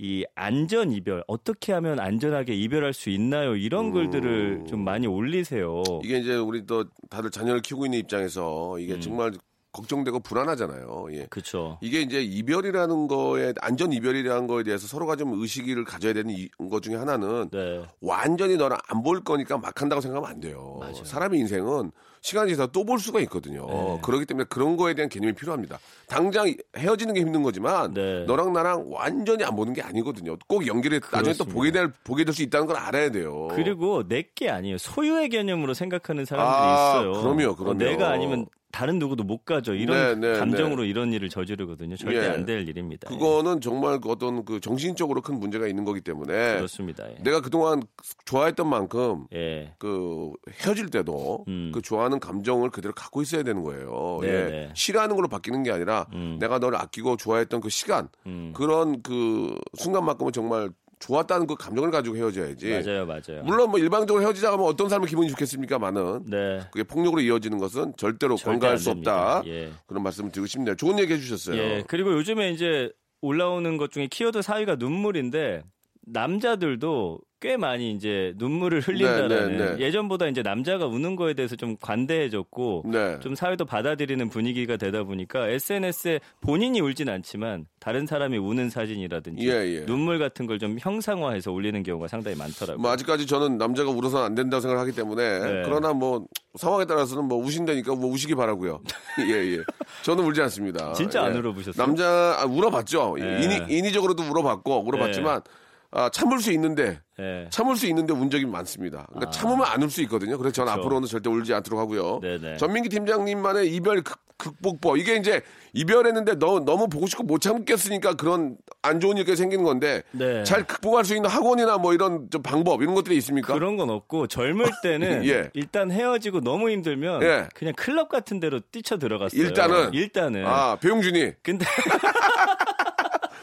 이 0.00 0.24
안전 0.36 0.92
이별 0.92 1.24
어떻게 1.26 1.72
하면 1.72 1.98
안전하게 1.98 2.54
이별할 2.54 2.92
수 2.94 3.10
있나요? 3.10 3.56
이런 3.56 3.90
글들을 3.90 4.64
좀 4.68 4.84
많이 4.84 5.08
올리세요. 5.08 5.82
음. 5.88 6.00
이게 6.04 6.18
이제 6.18 6.36
우리 6.36 6.64
또 6.66 6.84
다들 7.10 7.30
자녀를 7.30 7.62
키우고 7.62 7.86
있는 7.86 7.98
입장에서 7.98 8.78
이게 8.78 8.94
음. 8.94 9.00
정말 9.00 9.32
걱정되고 9.72 10.20
불안하잖아요. 10.20 11.08
예. 11.12 11.26
그렇죠. 11.26 11.78
이게 11.82 12.00
이제 12.00 12.22
이별이라는 12.22 13.06
거에 13.06 13.52
안전 13.60 13.92
이별이라는 13.92 14.46
거에 14.46 14.62
대해서 14.64 14.86
서로가 14.86 15.16
좀 15.16 15.40
의식을 15.40 15.84
가져야 15.84 16.12
되는 16.14 16.30
이- 16.34 16.48
것 16.70 16.82
중에 16.82 16.96
하나는 16.96 17.48
네. 17.50 17.82
완전히 18.00 18.56
너를 18.56 18.76
안볼 18.88 19.24
거니까 19.24 19.58
막 19.58 19.80
한다고 19.80 20.00
생각하면 20.00 20.30
안 20.30 20.40
돼요. 20.40 20.80
사람의 21.04 21.38
인생은 21.40 21.92
시간이 22.20 22.50
지나서 22.54 22.72
또볼 22.72 22.98
수가 22.98 23.20
있거든요. 23.20 23.66
네. 23.66 24.00
그렇기 24.02 24.26
때문에 24.26 24.46
그런 24.48 24.76
거에 24.76 24.94
대한 24.94 25.08
개념이 25.08 25.34
필요합니다. 25.34 25.78
당장 26.08 26.52
헤어지는 26.76 27.14
게 27.14 27.20
힘든 27.20 27.42
거지만 27.42 27.94
네. 27.94 28.24
너랑 28.24 28.52
나랑 28.52 28.86
완전히 28.90 29.44
안 29.44 29.54
보는 29.54 29.72
게 29.72 29.82
아니거든요. 29.82 30.36
꼭 30.48 30.66
연결해 30.66 30.98
나중에 31.12 31.34
또. 31.36 31.44
보게 31.44 31.70
될 31.70 31.92
보게 32.04 32.24
될 32.24 32.34
수 32.34 32.42
있다는 32.42 32.66
걸 32.66 32.76
알아야 32.76 33.10
돼요. 33.10 33.48
그리고 33.52 34.06
내 34.08 34.22
게 34.34 34.50
아니에요. 34.50 34.78
소유의 34.78 35.28
개념으로 35.30 35.74
생각하는 35.74 36.24
사람들이 36.24 36.56
아, 36.56 37.00
있어요. 37.00 37.12
그럼요, 37.22 37.50
어, 37.52 37.56
그럼요. 37.56 37.74
내가 37.78 38.10
아니면 38.10 38.46
다른 38.70 38.98
누구도 38.98 39.24
못 39.24 39.44
가져. 39.44 39.74
이런 39.74 40.20
네, 40.20 40.32
네, 40.32 40.38
감정으로 40.38 40.84
이런 40.84 41.12
일을 41.12 41.28
저지르거든요. 41.30 41.96
절대 41.96 42.18
예. 42.18 42.28
안될 42.28 42.68
일입니다. 42.68 43.08
그거는 43.08 43.60
정말 43.60 44.00
그 44.00 44.10
어떤 44.10 44.44
그 44.44 44.60
정신적으로 44.60 45.22
큰 45.22 45.40
문제가 45.40 45.66
있는 45.66 45.84
거기 45.84 46.00
때문에 46.00 46.32
예. 46.32 46.56
그렇습니다. 46.56 47.10
예. 47.10 47.16
내가 47.22 47.40
그동안 47.40 47.82
좋아했던 48.26 48.68
만큼 48.68 49.26
예. 49.32 49.72
그 49.78 50.32
헤어질 50.60 50.90
때도 50.90 51.44
음. 51.48 51.70
그 51.72 51.80
좋아하는 51.80 52.20
감정을 52.20 52.70
그대로 52.70 52.92
갖고 52.94 53.22
있어야 53.22 53.42
되는 53.42 53.62
거예요. 53.64 54.18
네, 54.20 54.28
예. 54.28 54.32
네. 54.50 54.70
싫어하는 54.74 55.16
걸로 55.16 55.28
바뀌는 55.28 55.62
게 55.62 55.70
아니라 55.72 56.06
음. 56.12 56.36
내가 56.38 56.58
너를 56.58 56.78
아끼고 56.78 57.16
좋아했던 57.16 57.62
그 57.62 57.70
시간 57.70 58.08
음. 58.26 58.52
그런 58.54 59.02
그 59.02 59.58
순간만큼은 59.78 60.32
정말 60.32 60.70
좋았다는 60.98 61.46
그 61.46 61.54
감정을 61.54 61.90
가지고 61.90 62.16
헤어져야지. 62.16 62.68
맞아요, 62.70 63.06
맞아요. 63.06 63.42
물론 63.44 63.70
뭐 63.70 63.78
일방적으로 63.78 64.22
헤어지자 64.22 64.52
하면 64.52 64.66
어떤 64.66 64.88
사람의 64.88 65.08
기분이 65.08 65.28
좋겠습니까만은 65.30 66.24
네. 66.26 66.60
그게 66.72 66.82
폭력으로 66.82 67.20
이어지는 67.20 67.58
것은 67.58 67.94
절대로 67.96 68.36
안수 68.62 68.90
없다. 68.90 69.42
예. 69.46 69.70
그런 69.86 70.02
말씀을 70.02 70.32
드리고 70.32 70.46
싶네요. 70.46 70.74
좋은 70.74 70.98
얘기 70.98 71.12
해주셨어요. 71.12 71.56
예. 71.56 71.84
그리고 71.86 72.12
요즘에 72.12 72.50
이제 72.50 72.90
올라오는 73.20 73.76
것 73.76 73.90
중에 73.90 74.06
키워드 74.08 74.40
4위가 74.40 74.78
눈물인데 74.78 75.62
남자들도 76.06 77.20
꽤 77.40 77.56
많이 77.56 77.92
이제 77.92 78.34
눈물을 78.36 78.80
흘린다라는 78.80 79.56
네, 79.56 79.76
네. 79.76 79.84
예전보다 79.86 80.26
이제 80.26 80.42
남자가 80.42 80.86
우는 80.86 81.16
거에 81.16 81.34
대해서 81.34 81.56
좀 81.56 81.76
관대해졌고 81.80 82.84
네. 82.86 83.18
좀 83.20 83.34
사회도 83.34 83.64
받아들이는 83.64 84.28
분위기가 84.28 84.76
되다 84.76 85.04
보니까 85.04 85.48
SNS에 85.48 86.20
본인이 86.40 86.80
울진 86.80 87.08
않지만 87.08 87.66
다른 87.80 88.06
사람이 88.06 88.36
우는 88.38 88.70
사진이라든지 88.70 89.48
예, 89.48 89.52
예. 89.52 89.86
눈물 89.86 90.18
같은 90.18 90.46
걸 90.46 90.58
좀 90.58 90.76
형상화해서 90.80 91.52
올리는 91.52 91.80
경우가 91.84 92.08
상당히 92.08 92.36
많더라고요. 92.36 92.82
뭐 92.82 92.90
아직까지 92.90 93.26
저는 93.26 93.58
남자가 93.58 93.90
울어서는 93.90 94.26
안 94.26 94.34
된다고 94.34 94.60
생각을 94.60 94.80
하기 94.82 94.92
때문에 94.92 95.38
네. 95.38 95.62
그러나 95.64 95.92
뭐 95.92 96.26
상황에 96.56 96.84
따라서는 96.84 97.26
뭐 97.26 97.38
우신다니까 97.38 97.94
뭐 97.94 98.10
우시기 98.10 98.34
바라고요. 98.34 98.80
예, 99.30 99.34
예. 99.54 99.58
저는 100.02 100.24
울지 100.24 100.42
않습니다. 100.42 100.92
진짜 100.94 101.22
안 101.22 101.34
예. 101.34 101.38
울어보셨어요? 101.38 101.86
남자 101.86 102.36
아, 102.40 102.44
울어봤죠. 102.44 103.14
네. 103.20 103.40
인위, 103.44 103.78
인위적으로도 103.78 104.24
울어봤고 104.24 104.84
울어봤지만 104.88 105.42
아, 105.90 106.10
참을 106.10 106.40
수 106.40 106.52
있는데 106.52 107.00
예. 107.18 107.46
참을 107.50 107.76
수 107.76 107.86
있는데 107.86 108.12
운 108.12 108.30
적이 108.30 108.44
많습니다. 108.46 109.06
그러니까 109.08 109.30
참으면 109.30 109.64
안 109.66 109.82
울 109.82 109.90
수 109.90 110.02
있거든요. 110.02 110.36
그래서 110.38 110.52
저는 110.52 110.72
그렇죠. 110.72 110.80
앞으로는 110.86 111.08
절대 111.08 111.30
울지 111.30 111.54
않도록 111.54 111.80
하고요. 111.80 112.20
네네. 112.20 112.56
전민기 112.58 112.88
팀장님만의 112.90 113.74
이별 113.74 114.02
극, 114.02 114.18
극복법 114.36 114.98
이게 114.98 115.16
이제 115.16 115.40
이별했는데 115.72 116.36
너, 116.38 116.60
너무 116.60 116.88
보고 116.88 117.06
싶고 117.06 117.24
못 117.24 117.40
참겠으니까 117.40 118.14
그런 118.14 118.56
안 118.82 119.00
좋은 119.00 119.16
일이 119.16 119.34
생기는 119.34 119.64
건데 119.64 120.02
네. 120.12 120.44
잘 120.44 120.64
극복할 120.66 121.04
수 121.04 121.16
있는 121.16 121.28
학원이나 121.30 121.78
뭐 121.78 121.92
이런 121.94 122.28
좀 122.30 122.42
방법 122.42 122.82
이런 122.82 122.94
것들이 122.94 123.16
있습니까? 123.16 123.54
그런 123.54 123.76
건 123.76 123.88
없고 123.90 124.26
젊을 124.28 124.66
때는 124.84 125.24
예. 125.26 125.50
일단 125.54 125.90
헤어지고 125.90 126.40
너무 126.42 126.70
힘들면 126.70 127.22
예. 127.22 127.48
그냥 127.54 127.72
클럽 127.76 128.08
같은 128.10 128.38
데로 128.40 128.60
뛰쳐 128.70 128.98
들어갔어요. 128.98 129.40
일단은 129.42 129.92
일단은 129.94 130.46
아 130.46 130.76
배용준이 130.76 131.32
근데 131.42 131.64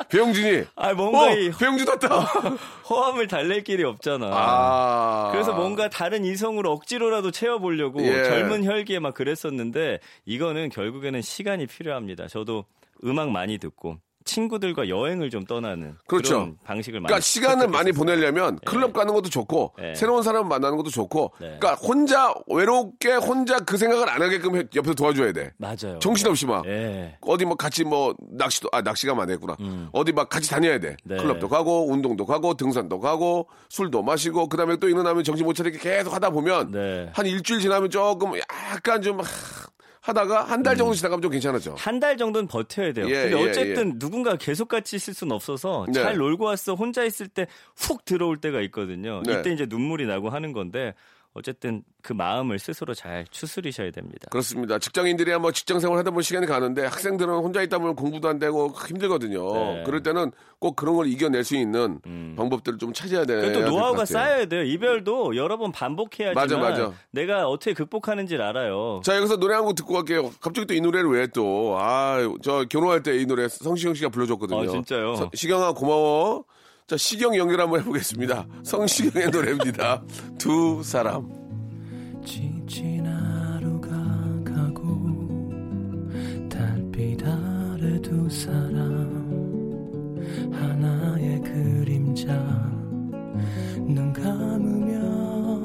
배용준이 0.10 0.64
아 0.76 0.94
뭔가 0.94 1.24
어 1.24 1.30
이 1.32 1.52
배용준 1.52 1.88
왔다. 1.88 2.08
호함을 2.90 3.28
달랠 3.28 3.64
길이 3.64 3.84
없잖아. 3.84 4.30
아 4.32 5.30
그래서 5.32 5.54
뭔가 5.54 5.90
다른 5.90 6.24
이성으로 6.26 6.72
억지로라도 6.72 7.32
채워보려고 7.32 8.02
예. 8.04 8.24
젊은 8.26 8.64
혈기에 8.64 9.00
막 9.00 9.14
그랬었는데 9.14 10.00
이거는 10.26 10.70
결국에는 10.70 11.22
시간이 11.22 11.68
필요합니다. 11.68 12.28
저도 12.28 12.66
음악 13.04 13.30
많이 13.32 13.58
듣고 13.58 13.98
친구들과 14.26 14.90
여행을 14.90 15.30
좀 15.30 15.46
떠나는 15.46 15.96
그렇죠. 16.08 16.34
런 16.34 16.58
방식을 16.64 17.00
많이 17.00 17.08
그러니까 17.08 17.22
시간을 17.22 17.68
많이. 17.70 17.92
보내려면 17.92 18.60
클럽 18.66 18.92
가는 18.92 19.14
것도 19.14 19.30
좋고 19.30 19.74
네. 19.78 19.94
새로운 19.96 20.24
사람 20.24 20.50
만나는 20.50 20.76
것도 20.78 20.90
좋고 20.90 21.32
네. 21.40 21.58
그러니까 21.60 21.76
혼자 21.76 22.34
외롭게 22.48 23.14
혼자 23.14 23.60
그 23.60 23.78
생각을 23.78 24.10
안 24.10 24.22
하게끔 24.22 24.56
해- 24.58 24.64
옆에서 24.76 24.96
도와줘야 24.96 25.32
돼. 25.32 25.54
맞아요. 25.58 26.00
정신없이 26.00 26.46
막 26.48 26.66
예. 26.66 27.16
어디 27.22 27.46
뭐 27.46 27.56
같이 27.56 27.84
뭐 27.84 28.16
낚시도 28.32 28.70
아 28.72 28.82
낚시가 28.82 29.14
많이 29.14 29.32
했구나. 29.34 29.56
어디 29.94 30.12
막 30.12 30.28
같이 30.28 30.50
다녀야 30.50 30.80
돼. 30.80 30.98
네. 31.04 31.16
클럽도 31.18 31.48
가고 31.48 31.90
운동도 31.92 32.26
가고 32.26 32.56
등산도 32.56 33.00
가고 33.00 33.48
술도 33.70 34.02
마시고 34.02 34.50
그다음에 34.50 34.78
또 34.78 34.90
일어나면 34.90 35.24
정신 35.24 35.46
못 35.46 35.54
차리게 35.54 35.78
계속 35.78 36.14
하다 36.14 36.32
보면 36.32 36.72
네. 36.72 37.10
한 37.14 37.26
일주일 37.28 37.60
지나면 37.62 37.92
조금 37.92 38.32
약간 38.72 39.02
좀 39.04 39.20
하, 39.20 39.26
하다가 40.06 40.44
한 40.44 40.62
달 40.62 40.78
정도 40.78 40.94
지나가면 40.94 41.22
좀 41.24 41.32
괜찮아져. 41.32 41.74
한달 41.78 42.16
정도는 42.18 42.48
버텨야 42.48 42.94
돼요. 42.94 43.10
예, 43.10 43.30
근데 43.30 43.40
예, 43.42 43.50
어쨌든 43.50 43.98
누군가 43.98 44.36
계속 44.36 44.68
같이 44.68 44.96
있을 44.98 45.14
수는 45.16 45.32
없어서 45.36 45.86
네. 45.88 45.94
잘 46.02 46.18
놀고 46.18 46.46
왔어 46.46 46.76
혼자 46.76 47.04
있을 47.04 47.28
때 47.28 47.48
훅 47.76 48.06
들어올 48.06 48.38
때가 48.38 48.62
있거든요. 48.62 49.22
네. 49.26 49.40
이때 49.40 49.52
이제 49.52 49.66
눈물이 49.68 50.06
나고 50.06 50.30
하는 50.30 50.54
건데 50.54 50.94
어쨌든 51.38 51.84
그 52.02 52.14
마음을 52.14 52.58
스스로 52.60 52.94
잘 52.94 53.26
추스리셔야 53.30 53.92
됩니다. 53.92 54.28
그렇습니다. 54.32 54.80
직장인들이야 54.80 55.38
뭐 55.40 55.52
직장 55.52 55.80
생활 55.82 56.00
하다 56.00 56.12
보면 56.12 56.22
시간이 56.24 56.46
가는데 56.48 56.84
학생들은 56.86 57.34
혼자 57.34 57.62
있다 57.62 57.78
보면 57.78 57.96
공부도 57.96 58.30
안 58.30 58.40
되고 58.40 58.74
힘들거든요. 58.88 59.54
네. 59.54 59.80
음. 59.80 59.84
그럴 59.86 60.02
때는 60.02 60.32
꼭 60.60 60.76
그런 60.78 60.96
걸 60.96 61.08
이겨낼 61.08 61.44
수 61.44 61.56
있는 61.58 62.00
방법들을 62.38 62.78
좀 62.80 62.94
찾아야 62.94 63.26
돼요. 63.26 63.42
그또 63.42 63.60
노하우가 63.70 64.06
쌓여야 64.06 64.46
돼요. 64.46 64.64
이별도 64.64 65.36
여러 65.36 65.58
번 65.58 65.72
반복해야지만 65.74 66.34
맞아, 66.36 66.58
맞아. 66.58 66.94
내가 67.12 67.48
어떻게 67.48 67.74
극복하는지를 67.74 68.44
알아요. 68.44 69.02
자 69.04 69.18
여기서 69.18 69.36
노래 69.38 69.54
한 69.56 69.66
곡 69.66 69.76
듣고 69.76 69.94
갈게요. 69.94 70.32
갑자기 70.40 70.66
또 70.68 70.74
이 70.74 70.80
노래를 70.82 71.10
왜 71.12 71.28
또? 71.28 71.76
아, 71.78 72.18
저 72.42 72.64
결혼할 72.70 73.04
때 73.04 73.16
이 73.16 73.26
노래 73.26 73.48
성시경 73.50 73.94
씨가 73.94 74.10
불러줬거든요. 74.10 74.62
아, 74.62 74.68
진짜요? 74.68 75.16
서- 75.16 75.32
시경아 75.34 75.74
고마워. 75.74 76.46
자 76.88 76.98
시경 76.98 77.36
연결 77.36 77.62
한번 77.62 77.80
해보겠습니다. 77.80 78.48
성시경의 78.64 79.32
노래입니다. 79.32 80.04
두 80.38 80.84
사람. 80.84 81.28
지친 82.24 83.04
하루가 83.04 83.90
가고 84.44 86.08
달빛 86.48 87.26
아래 87.26 88.00
두 88.02 88.30
사람 88.30 88.70
하나의 90.54 91.42
그림자 91.42 92.32
눈 93.80 94.14
감으면 94.14 95.64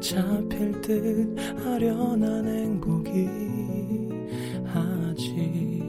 잡힐 0.00 0.80
듯 0.80 1.36
아련한 1.66 2.46
행복이 2.46 3.28
아직 4.72 5.84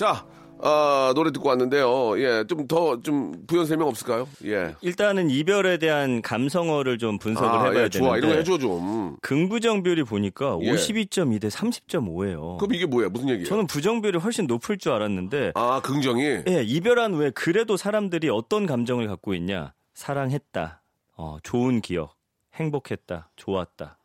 자, 0.00 0.24
아, 0.62 1.12
노래 1.14 1.30
듣고 1.30 1.50
왔는데요. 1.50 2.18
예, 2.22 2.44
좀더좀 2.48 3.44
부연 3.46 3.66
설명 3.66 3.88
없을까요? 3.88 4.26
예. 4.46 4.74
일단은 4.80 5.28
이별에 5.28 5.76
대한 5.76 6.22
감성어를 6.22 6.96
좀 6.96 7.18
분석을 7.18 7.48
아, 7.50 7.64
해봐야 7.64 7.84
예, 7.84 7.88
좋아. 7.90 8.14
되는데 8.14 8.18
이런 8.18 8.30
거 8.30 8.36
해줘 8.38 8.56
좀. 8.56 9.16
긍부정 9.20 9.82
비율이 9.82 10.04
보니까 10.04 10.56
예. 10.62 10.72
52.2 10.72 11.38
대 11.42 11.48
30.5예요. 11.48 12.56
그럼 12.56 12.72
이게 12.72 12.86
뭐야? 12.86 13.10
무슨 13.10 13.28
얘기예요? 13.28 13.46
저는 13.46 13.66
부정 13.66 14.00
비율이 14.00 14.16
훨씬 14.20 14.46
높을 14.46 14.78
줄 14.78 14.92
알았는데 14.92 15.52
아, 15.54 15.82
긍정이. 15.82 16.24
예, 16.48 16.62
이별한 16.64 17.12
후에 17.12 17.28
그래도 17.34 17.76
사람들이 17.76 18.30
어떤 18.30 18.64
감정을 18.64 19.06
갖고 19.06 19.34
있냐? 19.34 19.74
사랑했다. 19.92 20.82
어, 21.18 21.36
좋은 21.42 21.82
기억. 21.82 22.16
행복했다. 22.54 23.32
좋았다. 23.36 23.98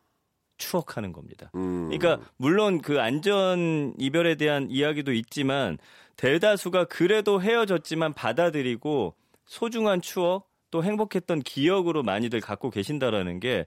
추억하는 0.58 1.12
겁니다. 1.12 1.52
음. 1.56 1.90
그러니까 1.90 2.26
물론 2.38 2.82
그 2.82 3.02
안전 3.02 3.94
이별에 3.98 4.36
대한 4.36 4.68
이야기도 4.70 5.14
있지만 5.14 5.78
대다수가 6.18 6.86
그래도 6.86 7.42
헤어졌지만 7.42 8.14
받아들이고 8.14 9.16
소중한 9.46 10.02
추억 10.02 10.50
또 10.72 10.84
행복했던 10.84 11.42
기억으로 11.42 12.04
많이들 12.04 12.42
갖고 12.42 12.70
계신다라는 12.70 13.40
게 13.40 13.66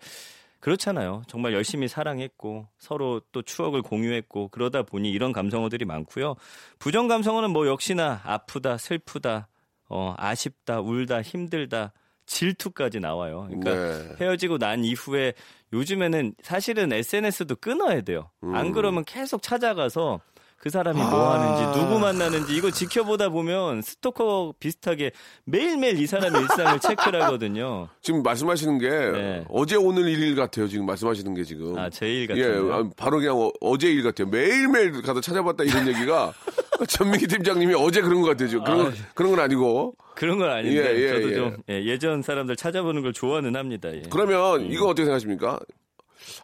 그렇잖아요. 0.61 1.23
정말 1.29 1.53
열심히 1.53 1.87
사랑했고 1.87 2.67
서로 2.79 3.21
또 3.33 3.43
추억을 3.43 3.81
공유했고 3.83 4.49
그러다 4.49 4.83
보니 4.83 5.11
이런 5.11 5.33
감성어들이 5.33 5.85
많고요. 5.85 6.35
부정 6.79 7.07
감성어는 7.07 7.51
뭐 7.51 7.67
역시나 7.69 8.23
아프다, 8.25 8.77
슬프다, 8.77 9.49
어, 9.89 10.15
아쉽다, 10.19 10.81
울다, 10.81 11.23
힘들다, 11.23 11.93
질투까지 12.29 13.01
나와요. 13.01 13.49
그러니까 13.49 13.75
네. 13.75 14.17
헤어지고 14.21 14.59
난 14.59 14.85
이후에 14.85 15.33
요즘에는 15.73 16.35
사실은 16.43 16.93
SNS도 16.93 17.57
끊어야 17.57 18.03
돼요. 18.03 18.31
음. 18.45 18.55
안 18.55 18.73
그러면 18.73 19.05
계속 19.05 19.43
찾아가서 19.43 20.21
그 20.59 20.71
사람이 20.71 20.99
뭐 20.99 21.31
아. 21.31 21.39
하는지 21.41 21.79
누구 21.81 22.01
만나는지 22.01 22.55
이거 22.57 22.71
지켜보다 22.73 23.29
보면 23.29 23.81
스토커 23.81 24.55
비슷하게 24.59 25.13
매일매일 25.45 26.01
이 26.01 26.07
사람의 26.07 26.43
일상을 26.43 26.81
체크를 26.81 27.23
하거든요. 27.25 27.89
지금 28.03 28.23
말씀하시는 28.25 28.79
게 28.79 28.89
네. 28.89 29.45
어제 29.51 29.77
오늘 29.77 30.09
일 30.09 30.35
같아요. 30.35 30.67
지금 30.67 30.85
말씀하시는 30.87 31.33
게 31.35 31.45
지금. 31.45 31.79
아, 31.79 31.89
제일 31.89 32.23
예, 32.23 32.27
같은데요. 32.27 32.75
아, 32.75 32.91
바로 32.97 33.19
그냥 33.19 33.37
어, 33.61 33.79
제 33.79 33.89
일 33.89 34.03
같아요. 34.03 34.27
매일매일 34.29 35.01
가서 35.03 35.21
찾아봤다 35.21 35.63
이런 35.65 35.87
얘기가 35.89 36.33
전민기 36.89 37.27
팀장님이 37.27 37.75
어제 37.75 38.01
그런 38.01 38.21
것 38.23 38.29
같아요. 38.29 38.49
지금. 38.49 38.65
그런, 38.65 38.79
건- 38.85 38.95
그런 39.15 39.31
건 39.33 39.41
아니고. 39.41 39.95
그런 40.15 40.39
건 40.39 40.51
아닌데 40.51 40.95
예, 40.97 41.01
예, 41.03 41.09
저도 41.09 41.31
예. 41.31 41.35
좀 41.35 41.57
예, 41.71 41.85
예전 41.85 42.23
사람들 42.23 42.57
찾아보는 42.57 43.03
걸 43.03 43.13
좋아는 43.13 43.55
합니다. 43.57 43.93
예. 43.95 44.03
그러면 44.11 44.63
이거 44.71 44.87
어떻게 44.87 45.05
생각하십니까? 45.05 45.61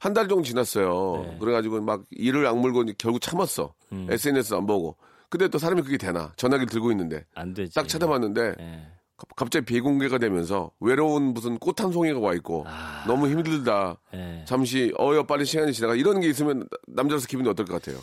한 0.01 0.15
달 0.15 0.29
정도 0.29 0.43
지났어요. 0.45 1.27
네. 1.29 1.37
그래가지고 1.41 1.81
막 1.83 2.03
이를 2.11 2.47
악물고 2.47 2.85
결국 2.99 3.21
참았어. 3.21 3.75
음. 3.93 4.07
SNS 4.11 4.55
안 4.55 4.67
보고. 4.67 4.97
근데 5.29 5.49
또 5.49 5.59
사람이 5.59 5.83
그게 5.83 5.99
되나? 5.99 6.33
전화기를 6.37 6.69
들고 6.69 6.91
있는데. 6.93 7.25
안 7.35 7.53
되지. 7.53 7.75
딱 7.75 7.87
찾아봤는데 7.89 8.55
예. 8.61 8.87
갑- 9.17 9.35
갑자기 9.37 9.65
비공개가 9.67 10.19
되면서 10.19 10.71
외로운 10.81 11.35
무슨 11.35 11.59
꽃 11.59 11.83
한 11.83 11.93
송이가 11.93 12.19
와 12.21 12.35
있고 12.35 12.65
아. 12.67 13.05
너무 13.07 13.29
힘들다. 13.29 13.97
예. 14.15 14.45
잠시 14.47 14.93
어여 14.99 15.25
빨리 15.25 15.45
시간이 15.45 15.73
지나가 15.73 15.95
이런 15.97 16.21
게 16.21 16.29
있으면 16.29 16.67
남자로서 16.87 17.27
기분이 17.27 17.49
어떨 17.49 17.67
것 17.67 17.83
같아요? 17.83 18.01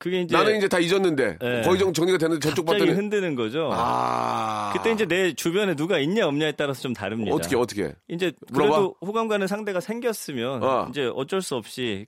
그게 0.00 0.22
이제 0.22 0.34
나는 0.34 0.56
이제 0.56 0.66
다 0.66 0.78
잊었는데 0.78 1.36
예. 1.42 1.62
거의 1.62 1.78
정, 1.78 1.92
정리가 1.92 2.16
됐는데 2.16 2.48
저쪽 2.48 2.64
봤더니 2.64 2.90
흔드는 2.92 3.34
거죠. 3.34 3.68
아 3.70 4.72
그때 4.74 4.92
이제 4.92 5.04
내 5.04 5.34
주변에 5.34 5.76
누가 5.76 5.98
있냐 5.98 6.26
없냐에 6.26 6.52
따라서 6.52 6.80
좀 6.80 6.94
다릅니다. 6.94 7.34
어떻게 7.34 7.54
어떻게 7.54 7.94
이제 8.08 8.32
물어봐? 8.50 8.70
그래도 8.72 8.96
호감 9.02 9.28
가는 9.28 9.46
상대가 9.46 9.78
생겼으면 9.80 10.62
어. 10.64 10.86
이제 10.88 11.10
어쩔 11.14 11.42
수 11.42 11.54
없이 11.54 12.06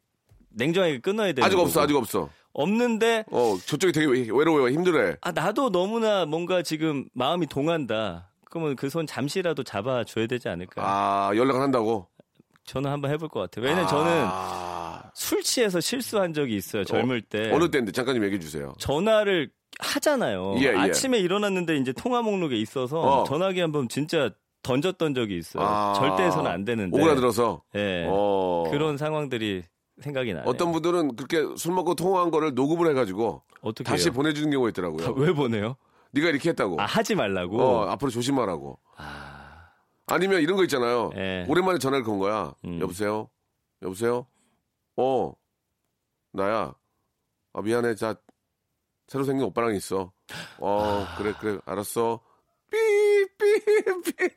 냉정하게 0.54 1.00
끊어야 1.00 1.34
되는 1.34 1.44
아직 1.46 1.58
없어 1.58 1.74
거고. 1.80 1.84
아직 1.84 1.96
없어. 1.96 2.30
없는데 2.54 3.24
어 3.30 3.56
저쪽이 3.66 3.92
되게 3.92 4.06
외로워요 4.06 4.68
힘들어해. 4.70 5.16
아 5.20 5.30
나도 5.32 5.70
너무나 5.70 6.24
뭔가 6.24 6.62
지금 6.62 7.04
마음이 7.12 7.46
동한다. 7.46 8.30
그러면 8.50 8.74
그 8.76 8.88
손 8.88 9.06
잠시라도 9.06 9.62
잡아줘야 9.64 10.26
되지 10.26 10.48
않을까. 10.48 10.82
아 10.82 11.30
연락을 11.36 11.60
한다고. 11.60 12.08
저는 12.64 12.90
한번 12.90 13.10
해볼 13.10 13.28
것 13.28 13.40
같아요. 13.40 13.64
왜냐면 13.64 13.88
저는 13.88 14.10
아, 14.26 15.02
술 15.14 15.42
취해서 15.42 15.80
실수한 15.80 16.32
적이 16.32 16.56
있어요. 16.56 16.84
젊을 16.84 17.22
때. 17.22 17.50
어느 17.52 17.70
때인데 17.70 17.92
잠깐 17.92 18.14
좀 18.14 18.24
얘기해 18.24 18.40
주세요. 18.40 18.72
전화를 18.78 19.50
하잖아요. 19.80 20.54
예, 20.58 20.64
예. 20.66 20.76
아침에 20.76 21.18
일어났는데 21.18 21.76
이제 21.76 21.92
통화 21.92 22.22
목록에 22.22 22.56
있어서 22.56 23.00
어. 23.00 23.24
전화기 23.24 23.60
한번 23.60 23.88
진짜 23.88 24.30
던졌던 24.62 25.14
적이 25.14 25.38
있어요. 25.38 25.64
아. 25.64 25.94
절대 25.96 26.22
해서는 26.24 26.50
안 26.50 26.64
되는데. 26.64 26.96
오그라들어서. 26.96 27.62
예. 27.74 28.06
어. 28.08 28.64
그런 28.70 28.96
상황들이 28.96 29.62
생각이 30.00 30.32
나요. 30.32 30.44
어떤 30.46 30.72
분들은 30.72 31.16
그렇게 31.16 31.44
술 31.56 31.74
먹고 31.74 31.94
통화한 31.94 32.30
거를 32.30 32.54
녹음을 32.54 32.88
해가지고 32.90 33.42
어떻게 33.60 33.84
다시 33.88 34.06
해요? 34.08 34.12
보내주는 34.14 34.50
경우가 34.50 34.70
있더라고요. 34.70 35.12
왜 35.16 35.32
보내요? 35.32 35.76
네가 36.12 36.28
이렇게 36.28 36.50
했다고. 36.50 36.80
아 36.80 36.84
하지 36.84 37.14
말라고. 37.14 37.60
어, 37.60 37.86
앞으로 37.90 38.10
조심하라고. 38.10 38.78
아, 38.96 39.31
아니면 40.12 40.42
이런 40.42 40.56
거 40.56 40.62
있잖아요. 40.64 41.10
예. 41.16 41.46
오랜만에 41.48 41.78
전화를 41.78 42.04
건 42.04 42.18
거야. 42.18 42.54
음. 42.66 42.78
여보세요? 42.80 43.30
여보세요? 43.80 44.26
어, 44.96 45.32
나야. 46.32 46.74
아, 47.54 47.62
미안해. 47.62 47.94
자, 47.94 48.14
새로 49.08 49.24
생긴 49.24 49.46
오빠랑 49.46 49.74
있어. 49.74 50.12
어, 50.58 51.06
아. 51.08 51.16
그래, 51.16 51.32
그래. 51.40 51.58
알았어. 51.64 52.20
삐, 52.70 52.76
삐, 53.38 54.14
삐. 54.14 54.28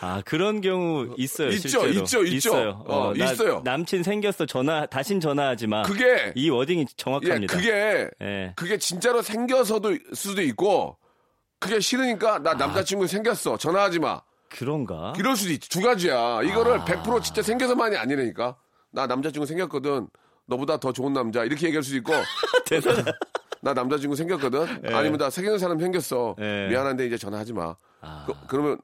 아 0.00 0.20
그런 0.22 0.60
경우 0.60 1.14
있어요. 1.16 1.48
있죠, 1.50 1.68
실제로. 1.68 1.88
있죠, 1.88 2.24
있죠. 2.24 2.48
있어요. 2.50 2.84
어, 2.86 3.14
나 3.14 3.32
있어요. 3.32 3.60
남친 3.64 4.02
생겼어. 4.02 4.44
전화 4.44 4.84
다신 4.86 5.20
전화하지 5.20 5.66
마. 5.66 5.82
그게, 5.82 6.32
이 6.34 6.50
워딩이 6.50 6.80
예, 6.82 6.84
정확합니다. 6.96 7.54
그게, 7.56 8.10
예. 8.20 8.52
그게 8.56 8.76
진짜로 8.76 9.22
생겨서도 9.22 9.96
수도 10.12 10.42
있고, 10.42 10.98
그게 11.58 11.80
싫으니까 11.80 12.34
아. 12.36 12.38
나 12.38 12.54
남자친구 12.54 13.06
생겼어. 13.06 13.56
전화하지 13.56 13.98
마. 14.00 14.20
그런가? 14.48 15.12
이럴 15.18 15.36
수도 15.36 15.52
있지. 15.52 15.68
두 15.68 15.80
가지야. 15.80 16.42
이거를 16.42 16.80
아. 16.80 16.84
100% 16.84 17.22
진짜 17.22 17.42
생겨서만이 17.42 17.96
아니라니까. 17.96 18.56
나 18.90 19.06
남자친구 19.06 19.46
생겼거든. 19.46 20.08
너보다 20.46 20.76
더 20.78 20.92
좋은 20.92 21.12
남자. 21.12 21.42
이렇게 21.44 21.66
얘기할 21.66 21.82
수도 21.82 21.96
있고. 21.96 22.12
나 23.62 23.72
남자친구 23.72 24.14
생겼거든. 24.14 24.82
예. 24.88 24.94
아니면 24.94 25.18
나 25.18 25.30
사귀는 25.30 25.58
사람 25.58 25.78
생겼어. 25.80 26.36
예. 26.38 26.68
미안한데 26.68 27.06
이제 27.06 27.16
전화하지 27.16 27.54
마. 27.54 27.74
아, 28.02 28.26
그, 28.46 28.56
러면 28.56 28.78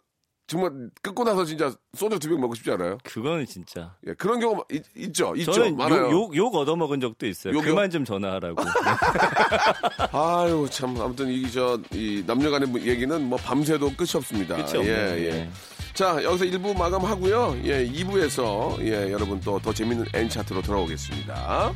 정말 0.50 0.72
끊고 1.00 1.22
나서 1.22 1.44
진짜 1.44 1.72
소주 1.94 2.18
두 2.18 2.28
병 2.28 2.40
먹고 2.40 2.54
싶지 2.56 2.70
않아요? 2.72 2.98
그거는 3.04 3.46
진짜. 3.46 3.94
예, 4.06 4.14
그런 4.14 4.40
경우 4.40 4.64
있, 4.72 4.82
있죠. 4.96 5.34
있죠. 5.36 5.52
저는 5.52 5.76
많아요. 5.76 6.10
욕, 6.10 6.34
욕 6.34 6.54
얻어먹은 6.56 7.00
적도 7.00 7.26
있어요. 7.26 7.54
욕이요? 7.54 7.70
그만 7.70 7.88
좀 7.90 8.04
전화하라고. 8.04 8.56
아유 10.12 10.66
참 10.70 11.00
아무튼 11.00 11.28
이 11.28 11.42
저 11.50 11.78
이 11.92 12.22
남녀 12.26 12.50
간의 12.50 12.68
얘기는 12.86 13.22
뭐 13.28 13.38
밤새도 13.38 13.92
끝이 13.96 14.10
없습니다. 14.14 14.56
그렇지 14.56 14.76
예, 14.76 14.78
없네요. 14.80 15.24
예. 15.26 15.50
자 15.94 16.22
여기서 16.22 16.44
1부 16.46 16.76
마감하고요. 16.76 17.58
예, 17.64 17.86
2부에서 17.86 18.80
예, 18.80 19.12
여러분 19.12 19.40
또 19.40 19.58
더 19.60 19.72
재밌는 19.72 20.06
N 20.14 20.28
차트로 20.28 20.62
돌아오겠습니다. 20.62 21.72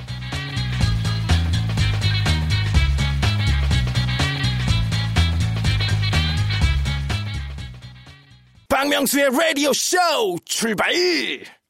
박명수의 8.84 9.30
라디오 9.30 9.72
쇼 9.72 9.96
출발! 10.44 10.92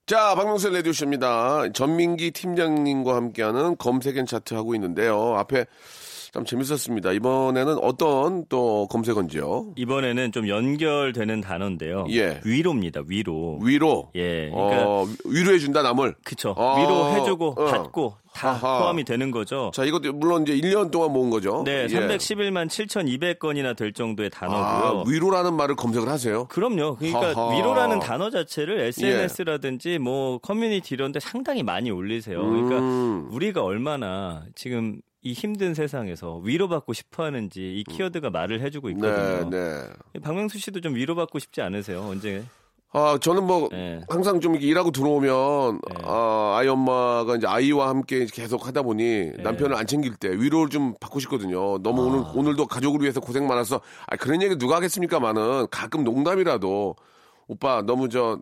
자, 0.05 0.35
박명수 0.35 0.70
라디오 0.70 0.92
쇼입니다. 0.92 1.70
전민기 1.72 2.33
팀장님과 2.33 3.14
함께하는 3.14 3.77
검색 3.76 4.21
N 4.21 4.26
차트 4.27 4.55
하고 4.55 4.74
있는데요. 4.74 5.37
앞에 5.37 5.64
참 6.35 6.44
재밌었습니다. 6.44 7.12
이번에는 7.12 7.79
어떤 7.81 8.44
또 8.49 8.88
검색어인지요? 8.88 9.75
이번에는 9.77 10.33
좀 10.33 10.49
연결되는 10.49 11.40
단어인데요. 11.40 12.07
예. 12.11 12.40
위로입니다. 12.44 13.03
위로. 13.07 13.61
위로. 13.62 14.11
예. 14.16 14.51
그러니까 14.51 14.85
어, 14.85 15.07
위로해 15.25 15.61
준다, 15.61 15.83
남을. 15.83 16.16
그쵸. 16.25 16.53
아, 16.59 16.75
위로해 16.77 17.25
주고 17.25 17.55
어. 17.57 17.66
받고 17.66 18.16
다 18.35 18.49
하하. 18.51 18.81
포함이 18.81 19.05
되는 19.05 19.31
거죠. 19.31 19.70
자, 19.73 19.85
이것도 19.85 20.12
물론 20.14 20.42
이제 20.42 20.57
1년 20.57 20.90
동안 20.90 21.12
모은 21.12 21.31
거죠. 21.31 21.62
네, 21.64 21.85
예. 21.85 21.87
311만 21.87 22.66
7,200건이나 22.66 23.77
될 23.77 23.92
정도의 23.92 24.31
단어고요. 24.31 25.03
아, 25.03 25.05
위로라는 25.07 25.55
말을 25.55 25.77
검색을 25.77 26.09
하세요. 26.09 26.47
그럼요. 26.49 26.97
그러니까 26.97 27.29
하하. 27.29 27.57
위로라는 27.57 28.01
단어 28.01 28.31
자체를 28.31 28.81
SNS라든지 28.81 30.01
뭐 30.01 30.38
커뮤니티 30.38 30.94
이런 30.94 31.12
데 31.12 31.20
상당히 31.20 31.62
많이 31.62 31.92
올리세요. 31.92 32.40
그러니까 32.44 32.81
음. 32.81 33.29
우리가 33.31 33.62
얼마나 33.62 34.42
지금 34.57 35.01
이 35.24 35.32
힘든 35.32 35.72
세상에서 35.72 36.37
위로받고 36.44 36.92
싶어 36.92 37.24
하는지 37.24 37.80
이 37.80 37.84
키워드가 37.84 38.28
말을 38.28 38.60
해주고 38.60 38.88
네, 38.88 38.94
있거든요. 38.94 39.50
네. 39.50 40.20
박명수 40.22 40.58
씨도 40.58 40.82
좀 40.82 40.94
위로받고 40.94 41.38
싶지 41.38 41.62
않으세요? 41.62 42.02
언제? 42.02 42.44
아, 42.92 43.18
저는 43.20 43.44
뭐 43.44 43.68
네. 43.72 44.02
항상 44.08 44.38
좀 44.40 44.54
일하고 44.54 44.90
들어오면 44.90 45.80
네. 45.88 45.94
아, 46.04 46.56
아이 46.58 46.68
엄마가 46.68 47.37
이제 47.37 47.46
아이와 47.46 47.88
함께 47.88 48.26
계속 48.30 48.66
하다 48.66 48.82
보니 48.82 49.02
네. 49.02 49.42
남편을 49.42 49.74
안 49.74 49.87
챙길 49.87 50.14
때 50.14 50.30
위로를 50.30 50.68
좀 50.68 50.94
받고 51.00 51.20
싶거든요. 51.20 51.78
너무 51.78 52.02
아. 52.02 52.04
오늘 52.04 52.24
오늘도 52.34 52.66
가족을 52.66 53.00
위해서 53.00 53.20
고생 53.20 53.46
많았어. 53.46 53.80
아, 54.06 54.16
그런 54.16 54.42
얘기 54.42 54.56
누가 54.58 54.76
하겠습니까만은 54.76 55.68
가끔 55.70 56.04
농담이라도 56.04 56.96
오빠 57.46 57.83
너무 57.83 58.09
저 58.09 58.40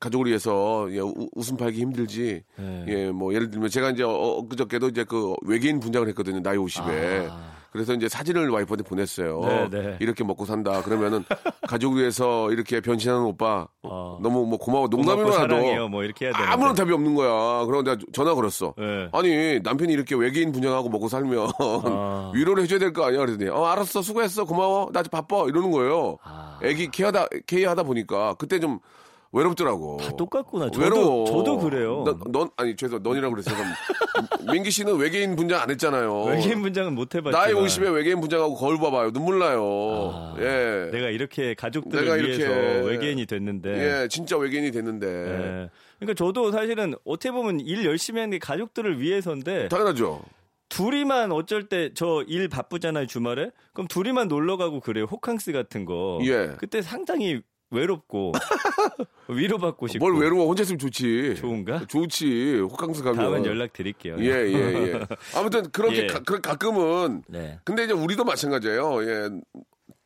가족을 0.00 0.26
위해서 0.26 0.86
예, 0.90 1.00
우- 1.00 1.28
웃음 1.34 1.56
팔기 1.56 1.80
힘들지. 1.80 2.42
네. 2.56 2.84
예, 2.88 3.10
뭐 3.10 3.34
예를 3.34 3.50
들면 3.50 3.68
제가 3.68 3.90
이제 3.90 4.02
어, 4.02 4.08
엊그저께도 4.10 4.88
이제 4.88 5.04
그 5.04 5.34
외계인 5.42 5.80
분장을 5.80 6.06
했거든요. 6.08 6.40
나이 6.40 6.56
50에. 6.56 7.28
아. 7.30 7.54
그래서 7.74 7.92
이제 7.92 8.08
사진을 8.08 8.50
와이프한테 8.50 8.84
보냈어요. 8.84 9.40
네, 9.40 9.68
네. 9.68 9.96
이렇게 9.98 10.22
먹고 10.22 10.44
산다. 10.46 10.80
그러면은 10.82 11.24
가족을 11.68 11.98
위해서 12.00 12.48
이렇게 12.52 12.80
변신하는 12.80 13.24
오빠 13.24 13.66
어. 13.82 14.20
너무 14.22 14.46
뭐 14.46 14.58
고마워. 14.58 14.86
농담이라도. 14.86 15.88
뭐 15.88 16.04
이렇게 16.04 16.26
해야. 16.26 16.34
아무런 16.52 16.76
답이 16.76 16.92
없는 16.92 17.16
거야. 17.16 17.64
그러고 17.66 17.82
내가 17.82 17.96
전화 18.12 18.32
걸었어. 18.32 18.74
네. 18.78 19.08
아니 19.12 19.58
남편이 19.60 19.92
이렇게 19.92 20.14
외계인 20.14 20.52
분양하고 20.52 20.88
먹고 20.88 21.08
살면 21.08 21.50
아. 21.58 22.30
위로를 22.34 22.62
해줘야 22.62 22.78
될 22.78 22.92
거 22.92 23.04
아니야. 23.06 23.18
그랬더니 23.26 23.50
어 23.50 23.64
알았어 23.64 24.02
수고했어 24.02 24.44
고마워 24.44 24.90
나 24.92 25.02
지금 25.02 25.18
바빠 25.18 25.44
이러는 25.48 25.72
거예요. 25.72 26.16
아. 26.22 26.60
애기 26.62 26.88
케어하다 26.92 27.26
케어하다 27.48 27.82
보니까 27.82 28.34
그때 28.38 28.60
좀 28.60 28.78
외롭더라고. 29.34 29.98
다 30.00 30.10
똑같구나. 30.16 30.70
저도 30.70 30.80
외로워. 30.80 31.26
저도 31.26 31.58
그래요. 31.58 32.04
넌, 32.06 32.20
넌 32.32 32.50
아니 32.56 32.76
죄송 32.76 33.02
넌이라고 33.02 33.34
그랬어. 33.34 33.50
민기 34.52 34.70
씨는 34.70 34.96
외계인 34.96 35.34
분장 35.36 35.60
안 35.60 35.70
했잖아요. 35.70 36.24
외계인 36.24 36.62
분장은 36.62 36.94
못 36.94 37.14
해봤지만 37.14 37.32
나이 37.32 37.52
50에 37.52 37.92
외계인 37.94 38.20
분장하고 38.20 38.54
거울 38.54 38.78
봐봐요. 38.78 39.10
눈물 39.12 39.38
나요. 39.40 40.10
아, 40.12 40.36
예. 40.38 40.90
내가 40.92 41.08
이렇게 41.08 41.54
가족들을 41.54 42.04
내가 42.04 42.14
위해서 42.16 42.40
이렇게- 42.44 42.88
외계인이 42.88 43.26
됐는데. 43.26 44.02
예, 44.04 44.08
진짜 44.08 44.36
외계인이 44.36 44.70
됐는데. 44.70 45.06
예. 45.06 45.70
그러니까 45.98 46.14
저도 46.16 46.52
사실은 46.52 46.94
어떻게 47.04 47.30
보면 47.30 47.60
일 47.60 47.84
열심히 47.84 48.20
하는 48.20 48.30
게 48.30 48.38
가족들을 48.38 49.00
위해서인데 49.00 49.68
당연하죠. 49.68 50.22
둘이만 50.68 51.30
어쩔 51.32 51.68
때 51.68 51.92
저 51.94 52.24
일 52.26 52.48
바쁘잖아요 52.48 53.06
주말에 53.06 53.50
그럼 53.74 53.86
둘이만 53.86 54.28
놀러 54.28 54.56
가고 54.56 54.80
그래요 54.80 55.04
호캉스 55.04 55.52
같은 55.52 55.84
거 55.84 56.18
예. 56.24 56.52
그때 56.58 56.82
상당히 56.82 57.40
외롭고 57.70 58.32
위로받고 59.28 59.86
싶고 59.88 60.04
뭘 60.06 60.22
외로워 60.22 60.46
혼자 60.46 60.62
있으면 60.62 60.78
좋지. 60.78 61.34
좋은가? 61.36 61.86
좋지. 61.86 62.58
호캉스 62.70 63.02
가면. 63.02 63.16
다음엔 63.18 63.46
연락 63.46 63.72
드릴게요. 63.72 64.16
예, 64.18 64.24
예, 64.24 64.54
예. 64.92 65.00
아무튼 65.34 65.70
그렇게 65.70 66.02
예. 66.04 66.06
가, 66.06 66.20
그 66.20 66.40
가끔은 66.40 67.22
네. 67.28 67.58
근데 67.64 67.84
이제 67.84 67.92
우리도 67.92 68.24
마찬가지예요. 68.24 69.02
예. 69.04 69.28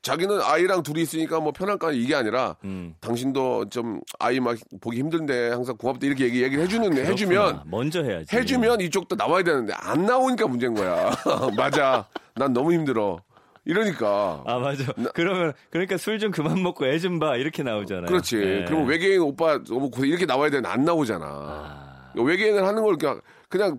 자기는 0.01 0.41
아이랑 0.41 0.85
둘이 0.85 1.03
있으니까 1.03 1.41
뭐 1.41 1.53
편할까 1.53 1.91
이게 1.91 2.15
아니라 2.15 2.57
음. 2.65 2.95
당신도 3.01 3.69
좀 3.69 4.01
아이 4.21 4.39
막 4.39 4.57
보기 4.81 4.97
힘든데 5.01 5.49
항상 5.51 5.77
고맙다 5.77 6.07
이렇게 6.07 6.25
얘기, 6.25 6.43
얘기를 6.43 6.63
해주는 6.65 6.89
그렇구나. 6.89 7.11
해주면 7.11 7.63
먼저 7.67 8.03
해야지. 8.03 8.35
해주면 8.35 8.81
이쪽도 8.81 9.17
나와야 9.17 9.43
되는데 9.43 9.73
안 9.75 10.07
나오니까 10.07 10.47
문제인 10.47 10.75
거야. 10.75 11.11
맞아. 11.57 12.07
난 12.37 12.53
너무 12.53 12.73
힘들어. 12.73 13.21
이러니까. 13.69 14.43
아 14.47 14.59
맞아. 14.59 14.85
그러면 15.15 15.53
그러니까 15.71 15.97
술 15.99 16.19
좀 16.19 16.31
그만 16.33 16.61
먹고 16.63 16.87
애 16.87 16.99
좀 16.99 17.19
봐 17.21 17.37
이렇게 17.37 17.63
나오잖아요. 17.63 18.07
그렇지. 18.07 18.37
예. 18.39 18.65
그러면 18.67 18.89
외계인 18.89 19.21
오빠 19.21 19.63
너무 19.63 19.89
고생 19.91 20.09
이렇게 20.11 20.27
나와야 20.27 20.51
되는데 20.51 20.69
안 20.69 20.85
나오잖아. 20.85 21.25
아. 21.27 22.13
외계인을 22.17 22.65
하는 22.67 22.83
걸 22.83 22.97
그냥 22.97 23.21
그냥 23.49 23.79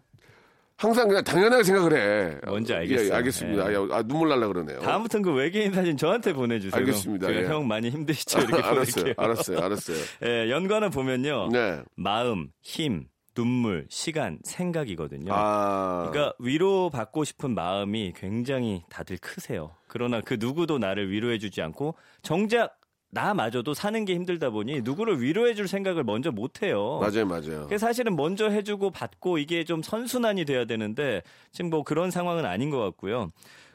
항상 0.78 1.10
그냥 1.10 1.21
당연하게 1.25 1.63
생각을 1.63 1.93
해. 1.93 2.38
뭔지 2.47 2.71
예, 2.71 2.78
알겠어요. 2.78 3.13
알겠습니다. 3.15 3.69
예. 3.71 3.75
야, 3.75 3.80
아, 3.91 4.02
눈물 4.04 4.30
날라 4.30 4.47
그러네요. 4.47 4.80
다음부터는 4.80 5.23
그 5.23 5.34
외계인 5.34 5.73
사진 5.73 5.97
저한테 5.97 6.32
보내주세요. 6.32 6.80
알겠습니다. 6.80 7.28
제가 7.28 7.41
예. 7.41 7.45
형 7.47 7.67
많이 7.67 7.89
힘드시죠 7.89 8.39
이렇게 8.47 8.62
알았어요. 8.63 9.13
알았어요. 9.17 9.58
알았어요. 9.60 9.97
예, 10.25 10.49
연관을 10.52 10.91
보면요. 10.91 11.49
네. 11.52 11.82
마음, 11.97 12.47
힘, 12.62 13.08
눈물, 13.33 13.85
시간, 13.89 14.39
생각이거든요. 14.43 15.31
아. 15.33 16.09
그러니까 16.11 16.33
위로 16.39 16.89
받고 16.89 17.23
싶은 17.23 17.53
마음이 17.55 18.13
굉장히 18.15 18.83
다들 18.89 19.17
크세요. 19.17 19.71
그러나 19.87 20.21
그 20.21 20.37
누구도 20.39 20.77
나를 20.77 21.11
위로해주지 21.11 21.61
않고 21.61 21.95
정작 22.21 22.79
나마저도 23.11 23.73
사는 23.73 24.05
게 24.05 24.13
힘들다 24.13 24.51
보니 24.51 24.81
누구를 24.81 25.21
위로해줄 25.21 25.67
생각을 25.67 26.03
먼저 26.03 26.31
못 26.31 26.61
해요. 26.61 26.99
맞아요, 27.01 27.25
맞아요. 27.25 27.63
그게 27.63 27.77
사실은 27.77 28.15
먼저 28.15 28.49
해주고 28.49 28.91
받고 28.91 29.39
이게 29.39 29.63
좀 29.63 29.81
선순환이 29.81 30.45
돼야 30.45 30.65
되는데 30.65 31.23
지금 31.51 31.71
뭐 31.71 31.83
그런 31.83 32.11
상황은 32.11 32.45
아닌 32.45 32.69
것 32.69 32.79
같고요. 32.79 33.29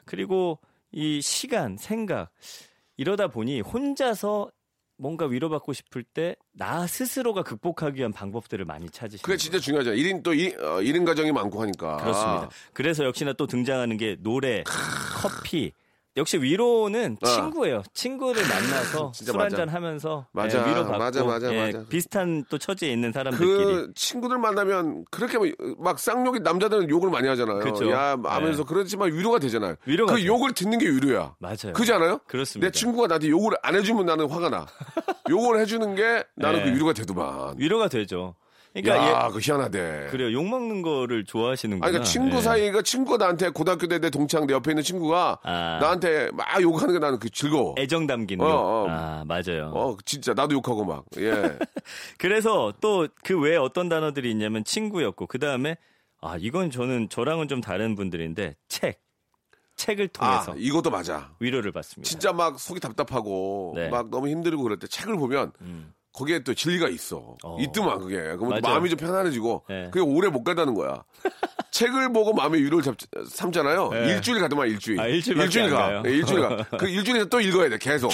그리고 0.05 0.59
이 0.91 1.21
시간, 1.21 1.75
생각 1.77 2.29
이러다 2.97 3.27
보니 3.27 3.59
혼자서 3.59 4.49
뭔가 4.97 5.25
위로받고 5.25 5.73
싶을 5.73 6.03
때 6.03 6.35
나 6.57 6.87
스스로가 6.87 7.43
극복하기 7.43 7.99
위한 7.99 8.13
방법들을 8.13 8.63
많이 8.65 8.89
찾으시는 8.89 9.21
그게 9.23 9.35
진짜 9.37 9.59
중요하죠. 9.59 9.91
1인 9.91 10.23
또 10.23 10.33
1, 10.33 10.57
어, 10.57 10.79
1인 10.79 11.05
가정이 11.05 11.31
많고 11.33 11.61
하니까. 11.61 11.97
그렇습니다. 11.97 12.49
그래서 12.73 13.03
역시나 13.03 13.33
또 13.33 13.45
등장하는 13.45 13.97
게 13.97 14.15
노래, 14.21 14.63
커피. 15.21 15.73
역시 16.17 16.37
위로는 16.37 17.17
어. 17.21 17.25
친구예요. 17.25 17.83
친구를 17.93 18.41
만나서 18.47 19.11
술. 19.15 19.39
한잔 19.39 19.67
하면서 19.67 20.25
맞아. 20.31 20.59
예, 20.65 20.69
위로 20.71 20.83
받고 20.85 20.97
맞아, 20.97 21.23
맞아, 21.25 21.53
예, 21.53 21.71
맞아. 21.73 21.85
비슷한 21.89 22.45
또 22.49 22.57
처지에 22.57 22.89
있는 22.91 23.11
사람들끼리 23.11 23.47
그 23.65 23.91
친구들 23.95 24.37
만나면 24.37 25.05
그렇게 25.11 25.37
뭐- 25.37 25.47
막 25.77 25.99
쌍욕이 25.99 26.39
남자들은 26.39 26.89
욕을 26.89 27.09
많이 27.09 27.27
하잖아요. 27.27 27.59
그쵸. 27.59 27.91
야 27.91 28.17
하면서 28.23 28.63
네. 28.63 28.67
그렇지만 28.67 29.11
위로가 29.11 29.39
되잖아요. 29.39 29.75
위로가 29.85 30.13
그 30.13 30.19
돼요. 30.19 30.27
욕을 30.33 30.53
듣는 30.53 30.77
게 30.79 30.87
위로야. 30.89 31.35
맞아요. 31.39 31.73
그지 31.73 31.91
않아요? 31.93 32.19
그렇습니다. 32.27 32.67
내 32.67 32.71
친구가 32.71 33.07
나한테 33.07 33.27
욕을 33.29 33.57
안 33.61 33.75
해주면 33.75 34.05
나는 34.05 34.29
화가 34.29 34.49
나. 34.49 34.65
욕을 35.29 35.59
해주는 35.59 35.95
게 35.95 36.23
나는 36.35 36.59
네. 36.63 36.69
그 36.71 36.75
위로가 36.75 36.93
되더만. 36.93 37.55
위로가 37.57 37.89
되죠. 37.89 38.35
그러니까 38.81 39.07
야, 39.09 39.27
얘- 39.27 39.31
그 39.31 39.39
희한하대. 39.39 40.07
그래요. 40.11 40.33
욕 40.33 40.45
먹는 40.47 40.81
거를 40.81 41.23
좋아하시는구나. 41.23 41.85
아니, 41.87 41.93
그러니까 41.93 42.11
친구 42.11 42.37
예. 42.37 42.41
사이가 42.41 42.81
친구가 42.81 43.17
나한테 43.17 43.49
고등학교 43.49 43.87
때 43.87 43.99
내 43.99 44.09
동창 44.09 44.45
내 44.45 44.53
옆에 44.53 44.71
있는 44.71 44.83
친구가 44.83 45.39
아. 45.43 45.77
나한테 45.81 46.29
막 46.33 46.61
욕하는 46.61 46.93
게 46.93 46.99
나는 46.99 47.17
그 47.19 47.29
즐거워. 47.29 47.75
애정 47.77 48.05
담긴 48.05 48.41
어, 48.41 48.45
욕. 48.49 48.51
어. 48.51 48.87
아, 48.89 49.23
맞아요. 49.25 49.71
어, 49.73 49.95
진짜 50.05 50.33
나도 50.33 50.53
욕하고 50.55 50.83
막. 50.83 51.05
예. 51.17 51.31
그래서 52.19 52.73
또 52.81 53.07
그 53.23 53.39
외에 53.39 53.55
어떤 53.55 53.87
단어들이 53.89 54.29
있냐면 54.31 54.63
친구였고 54.63 55.27
그다음에 55.27 55.77
아, 56.21 56.35
이건 56.39 56.69
저는 56.71 57.07
저랑은 57.09 57.47
좀 57.47 57.61
다른 57.61 57.95
분들인데 57.95 58.55
책. 58.67 58.99
책을 59.77 60.07
통해서 60.07 60.53
아, 60.53 60.55
이것도 60.57 60.89
맞아. 60.89 61.31
위로를 61.39 61.71
받습니다. 61.73 62.09
진짜 62.09 62.31
막 62.31 62.57
속이 62.59 62.79
답답하고 62.79 63.73
네. 63.75 63.89
막 63.89 64.09
너무 64.09 64.29
힘들고 64.29 64.63
그럴 64.63 64.79
때 64.79 64.87
책을 64.87 65.17
보면 65.17 65.51
음. 65.61 65.91
거기에 66.15 66.39
또 66.39 66.53
진리가 66.53 66.87
있어. 66.89 67.35
어. 67.43 67.57
있더만 67.59 67.99
그게. 67.99 68.15
그러면 68.15 68.49
맞아요. 68.61 68.61
마음이 68.61 68.89
좀 68.89 68.97
편안해지고 68.97 69.63
네. 69.67 69.89
그게 69.91 69.99
오래 69.99 70.29
못 70.29 70.43
간다는 70.43 70.73
거야. 70.73 71.03
책을 71.71 72.13
보고 72.13 72.31
마음의 72.33 72.61
위로를 72.63 72.83
잡, 72.83 72.95
삼잖아요. 73.29 73.89
네. 73.89 74.13
일주일 74.13 74.39
가더만 74.39 74.69
일주일. 74.69 74.97
아, 75.01 75.07
일주일밖에 75.07 75.61
안 75.61 75.69
가. 75.69 76.01
네, 76.03 76.11
일주일 76.11 76.41
가. 76.41 76.63
그 76.77 76.87
일주일에서 76.87 77.25
또 77.27 77.41
읽어야 77.41 77.67
돼. 77.67 77.77
계속. 77.77 78.11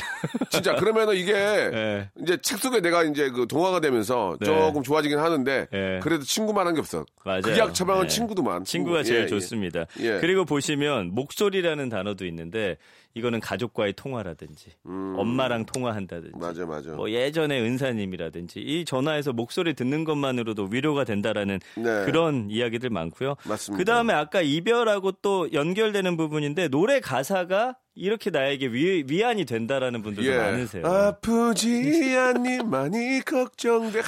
진짜 0.50 0.74
그러면은 0.76 1.16
이게 1.16 1.34
네. 1.34 2.10
이제 2.24 2.38
책 2.42 2.58
속에 2.58 2.82
내가 2.82 3.04
이제 3.04 3.30
그 3.30 3.46
동화가 3.48 3.80
되면서 3.82 4.36
네. 4.40 4.46
조금 4.48 4.82
좋아지긴 4.82 5.20
하는데 5.20 5.68
네. 5.72 6.00
그래도 6.02 6.24
친구만 6.24 6.66
한 6.66 6.74
게 6.74 6.80
없어. 6.80 7.06
맞아요. 7.24 7.42
극약 7.42 7.74
처방은 7.76 8.04
네. 8.04 8.08
친구도만. 8.08 8.64
친구가 8.64 9.04
친구. 9.04 9.08
제일 9.10 9.20
예, 9.20 9.24
예. 9.26 9.28
좋습니다. 9.28 9.86
예. 10.00 10.18
그리고 10.20 10.46
보시면 10.46 11.14
목소리라는 11.14 11.90
단어도 11.90 12.26
있는데 12.26 12.78
이거는 13.14 13.40
가족과의 13.40 13.94
통화라든지 13.94 14.72
엄마랑 14.86 15.66
통화한다든지 15.66 16.36
음. 16.36 16.40
맞아 16.40 16.66
맞아. 16.66 16.92
뭐 16.92 17.10
예전에 17.10 17.60
은사님이라든지 17.60 18.60
이 18.62 18.86
전화에서 18.86 19.34
목소리 19.34 19.74
듣는 19.74 20.04
것만으로도 20.04 20.70
위로가 20.72 21.04
된다라는 21.04 21.60
네. 21.76 22.06
그런 22.06 22.50
이야기들 22.50 22.90
많고요. 22.90 23.36
맞습니다. 23.46 23.78
그 23.78 23.86
다음에 23.86 24.14
아까 24.14 24.42
이별하고 24.42 25.12
또 25.22 25.52
연결되는 25.52 26.16
부분인데 26.18 26.70
노래 26.70 27.00
가사가 27.00 27.76
이렇게 27.94 28.30
나에게 28.30 28.68
위, 28.68 29.04
위안이 29.08 29.44
된다라는 29.44 30.02
분들도 30.02 30.32
예. 30.32 30.38
많으세요. 30.38 30.86
아프지 30.86 32.16
않니 32.18 32.64
많이 32.64 33.20
걱정돼. 33.20 34.02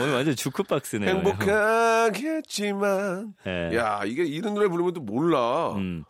오늘 0.00 0.14
완전 0.14 0.34
주크박스네요. 0.34 1.10
행복하겠지만. 2.10 3.34
예. 3.46 3.76
야, 3.76 4.00
이게 4.06 4.24
이런 4.24 4.54
노래 4.54 4.68
부르면 4.68 4.94
또 4.94 5.02
몰라. 5.02 5.72
음. 5.76 6.04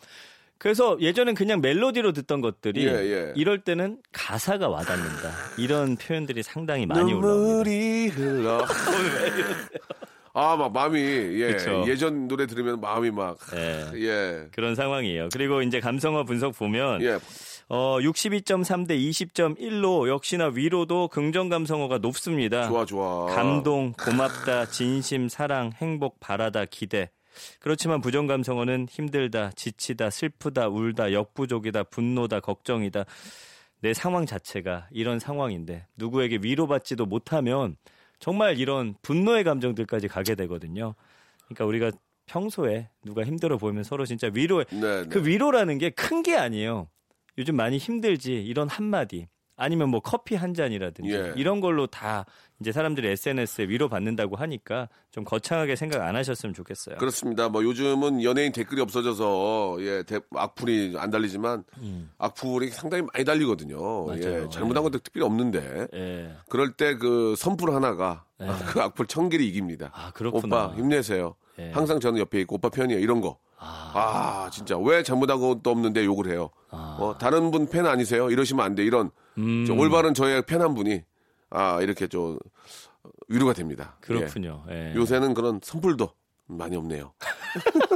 그래서 0.59 0.97
예전엔 1.01 1.35
그냥 1.35 1.61
멜로디로 1.61 2.13
듣던 2.13 2.41
것들이 2.41 2.87
예, 2.87 2.91
예. 2.91 3.33
이럴 3.37 3.61
때는 3.61 3.99
가사가 4.13 4.69
와닿는다. 4.69 5.31
이런 5.59 5.97
표현들이 5.97 6.43
상당히 6.43 6.87
많이 6.87 7.13
올라옵니다. 7.13 8.67
아, 10.39 10.55
막 10.55 10.71
마음이 10.71 11.01
예, 11.01 11.53
그쵸. 11.53 11.85
예전 11.87 12.29
노래 12.29 12.47
들으면 12.47 12.81
마음이 12.81 13.11
막 13.11 13.39
예. 13.55 13.87
예. 13.95 14.49
그런 14.53 14.75
상황이에요. 14.75 15.31
그리고 15.33 15.63
이제 15.63 15.81
감성어 15.81 16.25
분석 16.25 16.55
보면 16.57 17.03
예. 17.03 17.19
어 17.69 17.99
62.3 18.01 18.87
대 18.87 18.97
20.1로 18.97 20.09
역시나 20.09 20.53
위로도 20.55 21.09
긍정 21.09 21.49
감성어가 21.49 21.99
높습니다. 21.99 22.69
좋아, 22.69 22.85
좋아. 22.85 23.27
감동, 23.27 23.93
고맙다, 23.93 24.67
진심, 24.67 25.29
사랑, 25.29 25.73
행복, 25.81 26.21
바라다, 26.21 26.67
기대. 26.67 27.11
그렇지만 27.61 28.01
부정 28.01 28.27
감성어는 28.27 28.87
힘들다, 28.91 29.53
지치다, 29.53 30.11
슬프다, 30.11 30.69
울다, 30.69 31.13
역부족이다, 31.13 31.85
분노다, 31.85 32.41
걱정이다. 32.41 33.05
내 33.81 33.93
상황 33.95 34.27
자체가 34.27 34.89
이런 34.91 35.19
상황인데 35.19 35.87
누구에게 35.97 36.39
위로받지도 36.43 37.07
못하면 37.07 37.77
정말 38.19 38.59
이런 38.59 38.95
분노의 39.03 39.45
감정들까지 39.45 40.09
가게 40.09 40.35
되거든요. 40.35 40.95
그러니까 41.45 41.65
우리가 41.67 41.91
평소에 42.27 42.89
누가 43.05 43.25
힘들어 43.25 43.59
보이면 43.59 43.85
서로 43.85 44.05
진짜 44.07 44.31
위로해. 44.33 44.65
네, 44.73 45.03
네. 45.03 45.09
그 45.09 45.25
위로라는 45.25 45.79
게 45.79 45.91
큰 45.91 46.23
게 46.23 46.35
아니에요. 46.37 46.89
요즘 47.39 47.55
많이 47.55 47.77
힘들지 47.79 48.43
이런 48.43 48.69
한마디 48.69 49.29
아니면 49.57 49.89
뭐 49.89 50.01
커피 50.01 50.35
한 50.35 50.53
잔이라든지 50.55 51.11
예. 51.13 51.33
이런 51.37 51.61
걸로 51.61 51.87
다 51.87 52.27
이제 52.61 52.73
사람들이 52.73 53.09
SNS에 53.09 53.65
위로 53.69 53.89
받는다고 53.89 54.37
하니까 54.37 54.89
좀 55.11 55.25
거창하게 55.25 55.77
생각 55.77 56.03
안 56.03 56.15
하셨으면 56.17 56.55
좋겠어요. 56.55 56.97
그렇습니다. 56.97 57.49
뭐 57.49 57.63
요즘은 57.65 58.23
연예인 58.23 58.53
댓글이 58.53 58.81
없어져서 58.83 59.77
예 59.81 60.03
대- 60.05 60.21
악플이 60.35 60.95
안 60.99 61.11
달리지만 61.11 61.65
악플이 62.19 62.69
상당히 62.71 63.05
많이 63.13 63.25
달리거든요. 63.25 64.05
음. 64.05 64.07
맞아요. 64.09 64.45
예, 64.45 64.49
잘못한 64.51 64.83
것도 64.83 64.99
특별히 65.01 65.27
없는데 65.27 65.89
예. 65.95 66.35
그럴 66.49 66.73
때 66.73 66.97
그 66.97 67.35
선풀 67.37 67.75
하나가 67.75 68.25
그 68.75 68.81
악플 68.81 69.07
천 69.07 69.29
개를 69.29 69.45
이깁니다. 69.45 69.91
아, 69.95 70.11
그렇구나. 70.13 70.67
오빠 70.67 70.75
힘내세요. 70.77 71.35
예. 71.59 71.71
항상 71.73 72.01
저는 72.01 72.19
옆에 72.21 72.41
있고 72.41 72.57
오빠 72.57 72.69
편이에요. 72.69 73.01
이런 73.01 73.21
거. 73.21 73.39
아, 73.59 74.51
진짜 74.53 74.77
왜 74.77 75.03
잘못한 75.03 75.41
것도 75.41 75.71
없는데 75.71 76.05
욕을 76.05 76.31
해요. 76.31 76.51
아. 76.71 76.99
어, 77.01 77.17
다른 77.19 77.51
분 77.51 77.67
팬 77.69 77.87
아니세요? 77.87 78.31
이러시면 78.31 78.65
안 78.65 78.75
돼. 78.75 78.85
이런 78.85 79.11
음. 79.39 79.65
저 79.67 79.73
올바른 79.75 80.13
저의 80.15 80.43
팬한 80.43 80.75
분이 80.75 81.03
아 81.51 81.81
이렇게 81.81 82.07
좀 82.07 82.39
위로가 83.29 83.55
됩니다. 83.55 83.97
그렇군요. 84.01 84.65
예. 84.71 84.91
예. 84.93 84.95
요새는 84.95 85.33
그런 85.35 85.61
선풀도 85.63 86.11
많이 86.47 86.77
없네요. 86.77 87.13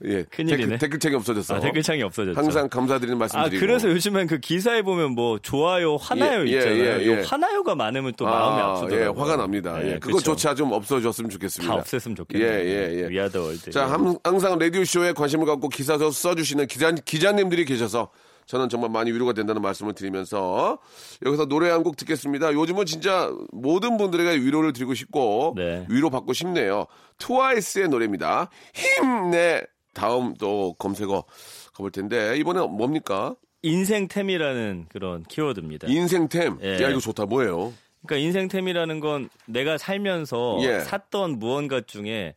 예, 0.04 0.24
큰일이네. 0.24 0.56
댓글, 0.62 0.78
댓글 0.78 0.98
창이 0.98 1.14
없어졌어. 1.16 1.54
아, 1.56 1.60
댓글창이 1.60 2.02
없어졌죠. 2.02 2.38
항상 2.38 2.68
감사드리는 2.68 3.16
아 3.16 3.18
말씀드리고. 3.18 3.60
그래서 3.60 3.88
요즘엔 3.90 4.26
그 4.26 4.38
기사에 4.38 4.82
보면 4.82 5.12
뭐 5.12 5.38
좋아요 5.38 5.96
화나요 5.96 6.46
예, 6.46 6.52
예, 6.52 6.56
있잖아요. 6.56 6.84
예, 6.84 7.00
예. 7.02 7.18
요 7.20 7.22
화나요가 7.24 7.74
많으면 7.74 8.12
또 8.16 8.24
마음이 8.24 8.60
아, 8.60 8.70
아프더라고요. 8.70 9.00
예, 9.00 9.04
화가 9.06 9.36
납니다. 9.36 9.76
예, 9.82 9.92
예, 9.94 9.98
그렇죠. 9.98 10.18
그것조차 10.18 10.54
좀 10.54 10.72
없어졌으면 10.72 11.30
좋겠습니다. 11.30 11.74
다 11.76 11.82
없앴으면 11.82 12.16
좋겠네요. 12.16 12.48
예, 12.48 12.64
예, 12.64 13.02
예. 13.04 13.08
위아더 13.08 13.42
월드. 13.42 13.70
자, 13.70 13.86
함- 13.86 14.16
항상 14.24 14.58
라디오 14.58 14.84
쇼에 14.84 15.12
관심을 15.12 15.46
갖고 15.46 15.68
기사 15.68 15.96
써- 15.98 16.10
써주시는 16.10 16.66
기자, 16.66 16.90
기자님들이 16.92 17.64
계셔서 17.64 18.10
저는 18.46 18.68
정말 18.68 18.90
많이 18.90 19.10
위로가 19.10 19.32
된다는 19.32 19.62
말씀을 19.62 19.94
드리면서 19.94 20.78
여기서 21.24 21.46
노래 21.46 21.70
한 21.70 21.82
곡 21.82 21.96
듣겠습니다. 21.96 22.52
요즘은 22.52 22.84
진짜 22.84 23.30
모든 23.52 23.96
분들에게 23.96 24.42
위로를 24.44 24.74
드리고 24.74 24.92
싶고 24.94 25.54
네. 25.56 25.86
위로 25.88 26.10
받고 26.10 26.34
싶네요. 26.34 26.84
트와이스의 27.18 27.88
노래입니다. 27.88 28.50
힘내. 28.74 29.62
다음 29.94 30.34
또 30.34 30.74
검색어 30.74 31.24
가볼 31.72 31.90
텐데 31.90 32.36
이번에 32.36 32.60
뭡니까? 32.66 33.34
인생템이라는 33.62 34.86
그런 34.90 35.22
키워드입니다. 35.24 35.88
인생템. 35.88 36.58
예. 36.62 36.82
야 36.82 36.90
이거 36.90 37.00
좋다. 37.00 37.24
뭐예요? 37.26 37.72
그러니까 38.06 38.26
인생템이라는 38.26 39.00
건 39.00 39.30
내가 39.46 39.78
살면서 39.78 40.58
예. 40.62 40.80
샀던 40.80 41.38
무언가 41.38 41.80
중에 41.80 42.34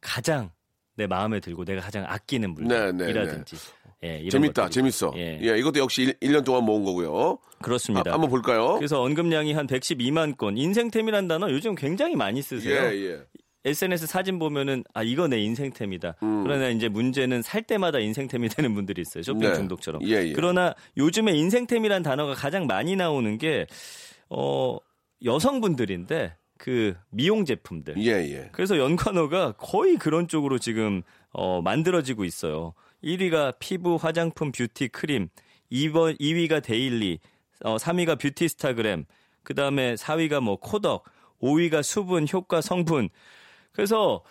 가장 0.00 0.50
내 0.96 1.06
마음에 1.06 1.40
들고 1.40 1.64
내가 1.64 1.82
가장 1.82 2.04
아끼는 2.06 2.54
네, 2.60 2.92
네, 2.92 2.92
물건이라든지. 2.92 3.56
예, 4.02 4.28
재밌다. 4.30 4.62
것들이. 4.62 4.74
재밌어. 4.74 5.12
예. 5.16 5.38
예. 5.42 5.58
이것도 5.58 5.78
역시 5.80 6.14
1, 6.20 6.32
년 6.32 6.42
동안 6.42 6.64
모은 6.64 6.84
거고요. 6.84 7.38
그렇습니다. 7.60 8.10
아, 8.10 8.14
한번 8.14 8.30
볼까요? 8.30 8.76
그래서 8.76 9.02
언급량이 9.02 9.52
한 9.52 9.66
112만 9.66 10.38
건. 10.38 10.56
인생템이란 10.56 11.28
단어 11.28 11.50
요즘 11.50 11.74
굉장히 11.74 12.16
많이 12.16 12.40
쓰세요. 12.40 12.74
예, 12.74 12.96
예. 12.96 13.20
SNS 13.64 14.06
사진 14.06 14.38
보면은 14.38 14.84
아 14.94 15.02
이거 15.02 15.28
내 15.28 15.38
인생템이다. 15.38 16.16
그러나 16.20 16.68
이제 16.68 16.88
문제는 16.88 17.42
살 17.42 17.62
때마다 17.62 17.98
인생템이 17.98 18.48
되는 18.50 18.74
분들이 18.74 19.02
있어요. 19.02 19.22
쇼핑 19.22 19.48
네. 19.48 19.54
중독처럼. 19.54 20.02
예, 20.04 20.28
예. 20.28 20.32
그러나 20.32 20.74
요즘에 20.96 21.32
인생템이란 21.32 22.02
단어가 22.02 22.34
가장 22.34 22.66
많이 22.66 22.96
나오는 22.96 23.36
게 23.38 23.66
어, 24.30 24.78
여성분들인데 25.24 26.36
그 26.56 26.94
미용 27.10 27.44
제품들. 27.44 27.96
예, 27.98 28.10
예. 28.10 28.48
그래서 28.52 28.78
연관어가 28.78 29.52
거의 29.52 29.96
그런 29.96 30.28
쪽으로 30.28 30.58
지금 30.58 31.02
어, 31.32 31.62
만들어지고 31.62 32.24
있어요. 32.24 32.74
1위가 33.02 33.54
피부, 33.58 33.96
화장품, 33.96 34.52
뷰티, 34.52 34.88
크림. 34.88 35.28
2번, 35.72 36.18
2위가 36.20 36.62
daily. 36.62 37.18
어, 37.62 37.76
3위가 37.76 38.20
뷰티 38.20 38.48
스타그램. 38.48 39.04
그 39.42 39.54
다음에 39.54 39.94
4위가 39.94 40.40
뭐 40.40 40.56
코덕. 40.56 41.04
5위가 41.40 41.82
수분, 41.82 42.26
효과, 42.30 42.60
성분. 42.60 43.08
그래서 43.80 44.22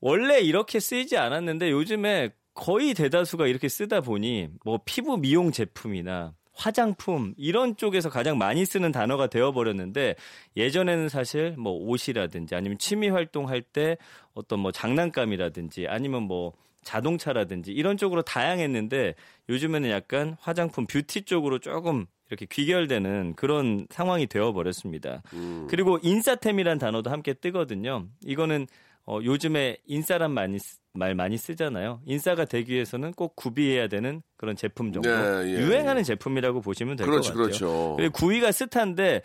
원래 0.00 0.38
이렇게 0.38 0.78
쓰이지 0.78 1.16
않았는데 1.16 1.72
요즘에 1.72 2.30
거의 2.54 2.94
대다수가 2.94 3.48
이렇게 3.48 3.68
쓰다 3.68 4.00
보니 4.00 4.50
뭐 4.64 4.78
피부 4.84 5.16
미용 5.16 5.50
제품이나 5.50 6.34
화장품 6.52 7.34
이런 7.36 7.76
쪽에서 7.76 8.10
가장 8.10 8.38
많이 8.38 8.64
쓰는 8.64 8.92
단어가 8.92 9.26
되어버렸는데 9.26 10.14
예전에는 10.56 11.08
사실 11.08 11.56
뭐 11.58 11.72
옷이라든지 11.72 12.54
아니면 12.54 12.78
취미 12.78 13.08
활동할 13.08 13.60
때 13.62 13.96
어떤 14.34 14.60
뭐 14.60 14.70
장난감이라든지 14.70 15.88
아니면 15.88 16.22
뭐 16.22 16.52
자동차라든지 16.84 17.72
이런 17.72 17.96
쪽으로 17.96 18.22
다양했는데 18.22 19.16
요즘에는 19.48 19.90
약간 19.90 20.36
화장품 20.40 20.86
뷰티 20.86 21.22
쪽으로 21.22 21.58
조금 21.58 22.06
이렇게 22.28 22.46
귀결되는 22.46 23.34
그런 23.34 23.86
상황이 23.90 24.26
되어버렸습니다. 24.28 25.22
그리고 25.68 25.98
인싸템이란 26.02 26.78
단어도 26.78 27.10
함께 27.10 27.34
뜨거든요. 27.34 28.06
이거는 28.24 28.66
어, 29.06 29.18
요즘에 29.22 29.78
인싸란 29.86 30.30
많이 30.32 30.58
쓰- 30.58 30.78
말 30.94 31.14
많이 31.14 31.36
쓰잖아요. 31.38 32.00
인싸가 32.06 32.44
되기 32.44 32.74
위해서는 32.74 33.12
꼭 33.12 33.34
구비해야 33.34 33.88
되는 33.88 34.22
그런 34.36 34.54
제품 34.56 34.92
정도 34.92 35.08
네, 35.10 35.48
예, 35.54 35.58
유행하는 35.60 36.02
제품이라고 36.04 36.60
보시면 36.60 36.96
될것 36.96 37.10
그렇죠, 37.10 37.28
같아요. 37.30 37.44
그렇죠. 37.46 37.94
그리고 37.96 38.12
9위가 38.18 38.52
스타인데 38.52 39.22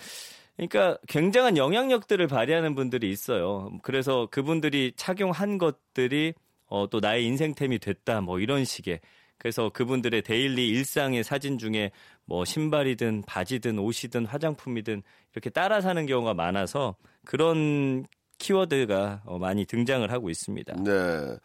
그러니까 0.56 0.98
굉장한 1.08 1.58
영향력들을 1.58 2.26
발휘하는 2.28 2.74
분들이 2.74 3.12
있어요. 3.12 3.70
그래서 3.84 4.28
그분들이 4.32 4.94
착용한 4.96 5.58
것들이 5.58 6.34
어, 6.68 6.90
또 6.90 7.00
나의 7.00 7.26
인생템이 7.26 7.80
됐다 7.80 8.22
뭐 8.22 8.40
이런 8.40 8.66
식의 8.66 9.00
그래서 9.38 9.70
그분들의 9.70 10.24
데일리 10.24 10.68
일상의 10.70 11.24
사진 11.24 11.60
중에 11.60 11.92
뭐 12.26 12.44
신발이든 12.44 13.24
바지든 13.28 13.78
옷이든 13.78 14.26
화장품이든 14.26 15.04
이렇게 15.34 15.50
따라 15.52 15.80
사는 15.82 16.06
경우가 16.08 16.34
많아서 16.34 16.96
그런 17.24 18.06
키워드가 18.38 19.22
어, 19.26 19.38
많이 19.40 19.66
등장을 19.66 20.10
하고 20.12 20.30
있습니다. 20.30 20.76
네. 20.84 21.38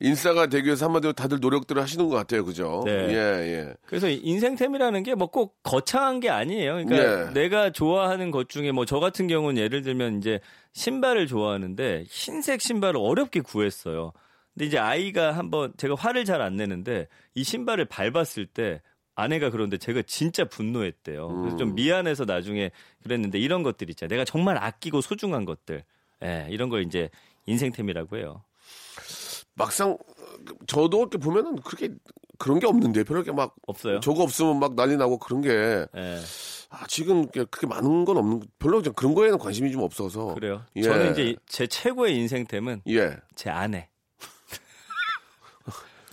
인싸가 0.00 0.46
되기 0.46 0.66
위해서 0.66 0.86
한마디로 0.86 1.12
다들 1.12 1.38
노력들을 1.40 1.80
하시는 1.80 2.08
것 2.08 2.16
같아요. 2.16 2.44
그죠? 2.44 2.82
네. 2.86 2.92
예, 3.10 3.14
예. 3.14 3.74
그래서 3.86 4.08
인생템이라는 4.08 5.02
게 5.02 5.14
뭐 5.14 5.26
꼭 5.28 5.56
거창한 5.62 6.20
게 6.20 6.28
아니에요. 6.30 6.84
그러니까 6.84 7.32
네. 7.32 7.32
내가 7.42 7.70
좋아하는 7.70 8.30
것 8.30 8.48
중에 8.48 8.72
뭐 8.72 8.84
저 8.84 8.98
같은 8.98 9.26
경우는 9.28 9.62
예를 9.62 9.82
들면 9.82 10.18
이제 10.18 10.40
신발을 10.72 11.26
좋아하는데 11.26 12.04
흰색 12.08 12.60
신발을 12.60 13.00
어렵게 13.00 13.40
구했어요. 13.40 14.12
근데 14.54 14.66
이제 14.66 14.78
아이가 14.78 15.32
한번 15.32 15.72
제가 15.76 15.94
화를 15.94 16.24
잘 16.24 16.40
안 16.42 16.56
내는데 16.56 17.06
이 17.34 17.44
신발을 17.44 17.84
밟았을 17.86 18.46
때 18.46 18.80
아내가 19.14 19.50
그런데 19.50 19.76
제가 19.76 20.02
진짜 20.06 20.44
분노했대요. 20.44 21.28
그래서 21.28 21.56
음. 21.56 21.58
좀 21.58 21.74
미안해서 21.74 22.24
나중에 22.24 22.70
그랬는데 23.02 23.38
이런 23.38 23.62
것들 23.62 23.90
있잖아요. 23.90 24.08
내가 24.10 24.24
정말 24.24 24.56
아끼고 24.58 25.00
소중한 25.02 25.44
것들. 25.44 25.84
예, 26.24 26.46
이런 26.50 26.68
걸 26.68 26.82
이제 26.82 27.10
인생템이라고 27.46 28.16
해요. 28.16 28.42
막상 29.54 29.98
저도 30.66 31.00
이렇게 31.00 31.18
보면은 31.18 31.56
그렇게 31.56 31.90
그런 32.38 32.58
게 32.58 32.66
없는데 32.66 33.04
별로 33.04 33.20
이렇게 33.20 33.32
막 33.32 33.54
없어요? 33.66 34.00
저거 34.00 34.22
없으면 34.22 34.58
막 34.58 34.74
난리 34.74 34.96
나고 34.96 35.18
그런 35.18 35.42
게 35.42 35.50
예. 35.50 36.18
아, 36.70 36.86
지금 36.86 37.26
그렇게 37.28 37.44
그렇게 37.50 37.66
많은 37.66 38.04
건 38.04 38.16
없는 38.16 38.42
별로 38.58 38.80
좀 38.80 38.94
그런 38.94 39.14
거에는 39.14 39.38
관심이 39.38 39.70
좀 39.70 39.82
없어서 39.82 40.34
그래요. 40.34 40.62
예. 40.76 40.82
저는 40.82 41.12
이제 41.12 41.36
제 41.46 41.66
최고의 41.66 42.16
인생템은 42.16 42.82
예. 42.88 43.16
제 43.34 43.50
아내. 43.50 43.89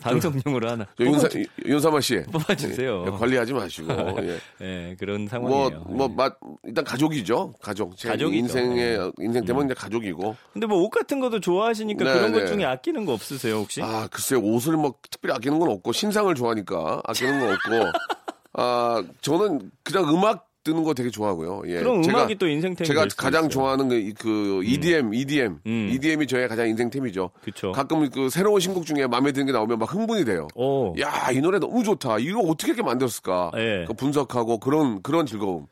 방송용으로 0.01 0.69
하나 0.69 0.85
저 0.97 1.03
윤사, 1.03 1.27
윤사마 1.65 2.01
씨 2.01 2.21
뽑아주세요. 2.31 3.05
예, 3.07 3.11
관리하지 3.11 3.53
마시고 3.53 3.91
예. 4.23 4.39
예, 4.61 4.95
그런 4.99 5.21
뭐, 5.21 5.29
상황이에요. 5.29 5.79
뭐, 5.87 6.07
예. 6.09 6.15
맛, 6.15 6.37
일단 6.63 6.83
가족이죠. 6.83 7.53
가족. 7.61 7.97
제 7.97 8.09
가족이죠. 8.09 8.37
인생의, 8.39 9.11
인생 9.19 9.45
때문에 9.45 9.65
이제 9.65 9.73
가족이고. 9.73 10.35
근데 10.53 10.65
뭐 10.67 10.77
옷 10.87 10.89
같은 10.91 11.19
것도 11.19 11.39
좋아하시니까 11.39 12.05
네, 12.05 12.13
그런 12.13 12.31
것 12.31 12.39
네. 12.41 12.45
중에 12.47 12.63
아끼는 12.65 13.05
거 13.05 13.13
없으세요 13.13 13.55
혹시? 13.57 13.81
아, 13.81 14.07
글쎄요. 14.11 14.39
옷을 14.39 14.77
뭐, 14.77 14.93
특별히 15.09 15.35
아끼는 15.35 15.59
건 15.59 15.69
없고, 15.71 15.91
신상을 15.91 16.33
좋아하니까 16.35 17.01
아끼는 17.03 17.39
건 17.39 17.49
없고, 17.53 17.91
아, 18.53 19.03
저는 19.21 19.71
그냥 19.83 20.13
음악 20.13 20.46
듣는 20.67 20.83
거 20.83 20.93
되게 20.93 21.09
좋아하고요. 21.09 21.63
예. 21.67 21.79
그럼 21.79 22.01
제가, 22.01 22.19
음악이 22.19 22.35
또 22.35 22.47
인생템이 22.47 22.87
제가 22.87 23.07
가장 23.15 23.43
있어요. 23.43 23.49
좋아하는 23.49 23.89
그, 23.89 24.13
그 24.19 24.61
EDM, 24.63 25.13
EDM. 25.13 25.59
음. 25.65 25.89
EDM이 25.93 26.27
저의 26.27 26.47
가장 26.47 26.67
인생템이죠. 26.67 27.31
그쵸. 27.41 27.71
가끔 27.71 28.09
그 28.09 28.29
새로운 28.29 28.59
신곡 28.59 28.85
중에 28.85 29.07
마음에 29.07 29.31
드는 29.31 29.45
게 29.45 29.51
나오면 29.51 29.79
막 29.79 29.93
흥분이 29.93 30.25
돼요. 30.25 30.47
오. 30.55 30.93
야, 30.99 31.29
이 31.31 31.39
노래 31.39 31.59
너무 31.59 31.83
좋다. 31.83 32.19
이거 32.19 32.39
어떻게 32.41 32.71
이렇게 32.71 32.83
만들었을까? 32.83 33.51
예. 33.55 33.85
그 33.87 33.93
분석하고 33.93 34.59
그런, 34.59 35.01
그런 35.01 35.25
즐거움. 35.25 35.67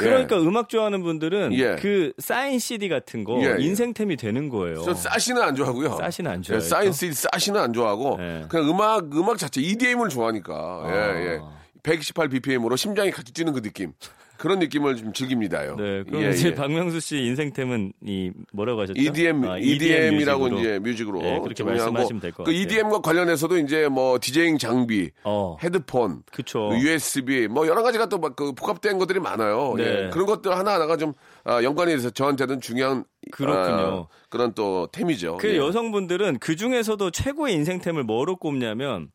예. 0.00 0.04
그러니까 0.04 0.38
음악 0.40 0.68
좋아하는 0.68 1.02
분들은 1.02 1.52
예. 1.54 1.76
그 1.76 2.12
사인 2.18 2.58
CD 2.58 2.88
같은 2.88 3.22
거 3.22 3.38
예, 3.42 3.56
예. 3.58 3.62
인생템이 3.62 4.16
되는 4.16 4.48
거예요. 4.48 4.82
저 4.82 4.94
싸시는 4.94 5.42
안 5.42 5.54
좋아하고요. 5.54 5.96
싸시는 5.98 6.30
안 6.30 6.42
좋아해요, 6.42 6.60
사이언스 6.66 7.12
싸시는 7.12 7.60
안 7.60 7.72
좋아하고 7.72 8.16
예. 8.18 8.46
그냥 8.48 8.70
음악 8.70 9.14
음악 9.14 9.36
자체 9.36 9.60
EDM을 9.60 10.08
좋아하니까 10.08 10.84
예, 10.86 11.26
예. 11.26 11.40
118 11.82 12.28
BPM으로 12.28 12.76
심장이 12.76 13.10
같이 13.10 13.32
뛰는 13.32 13.52
그 13.52 13.62
느낌. 13.62 13.92
그런 14.40 14.58
느낌을 14.58 14.96
좀 14.96 15.12
즐깁니다요. 15.12 15.76
네, 15.76 16.02
그럼 16.04 16.22
예, 16.22 16.30
이제 16.30 16.48
예. 16.48 16.54
박명수 16.54 16.98
씨 17.00 17.18
인생템은 17.18 17.92
이 18.06 18.32
뭐라고 18.52 18.80
하셨죠? 18.80 18.98
EDM, 18.98 19.44
아, 19.44 19.58
EDM이라고 19.58 20.44
뮤직으로. 20.44 20.60
이제 20.60 20.78
뮤직으로 20.78 21.20
네, 21.20 21.40
그렇게 21.40 21.62
말씀하시면 21.62 22.20
될것 22.22 22.46
그 22.46 22.50
같아요. 22.50 22.62
EDM과 22.62 23.00
관련해서도 23.02 23.58
이제 23.58 23.88
뭐 23.88 24.18
디제잉 24.18 24.56
장비, 24.56 25.10
어, 25.24 25.58
헤드폰, 25.62 26.22
그쵸. 26.32 26.70
USB 26.72 27.48
뭐 27.48 27.66
여러 27.66 27.82
가지가 27.82 28.06
또 28.06 28.16
막 28.18 28.34
그 28.34 28.52
복합된 28.54 28.98
것들이 28.98 29.20
많아요. 29.20 29.74
네. 29.76 29.84
예. 30.06 30.10
그런 30.10 30.24
것들 30.24 30.56
하나 30.56 30.72
하나가 30.74 30.96
좀 30.96 31.12
아, 31.44 31.62
연관이 31.62 31.92
돼서 31.92 32.08
저한테는 32.08 32.60
중요한 32.62 33.04
그렇군요. 33.32 34.08
아, 34.10 34.14
그런 34.30 34.54
또 34.54 34.88
템이죠. 34.90 35.36
그 35.36 35.50
예. 35.52 35.56
여성분들은 35.58 36.38
그 36.38 36.56
중에서도 36.56 37.10
최고의 37.10 37.54
인생템을 37.56 38.04
뭐로 38.04 38.36
꼽냐면 38.36 39.10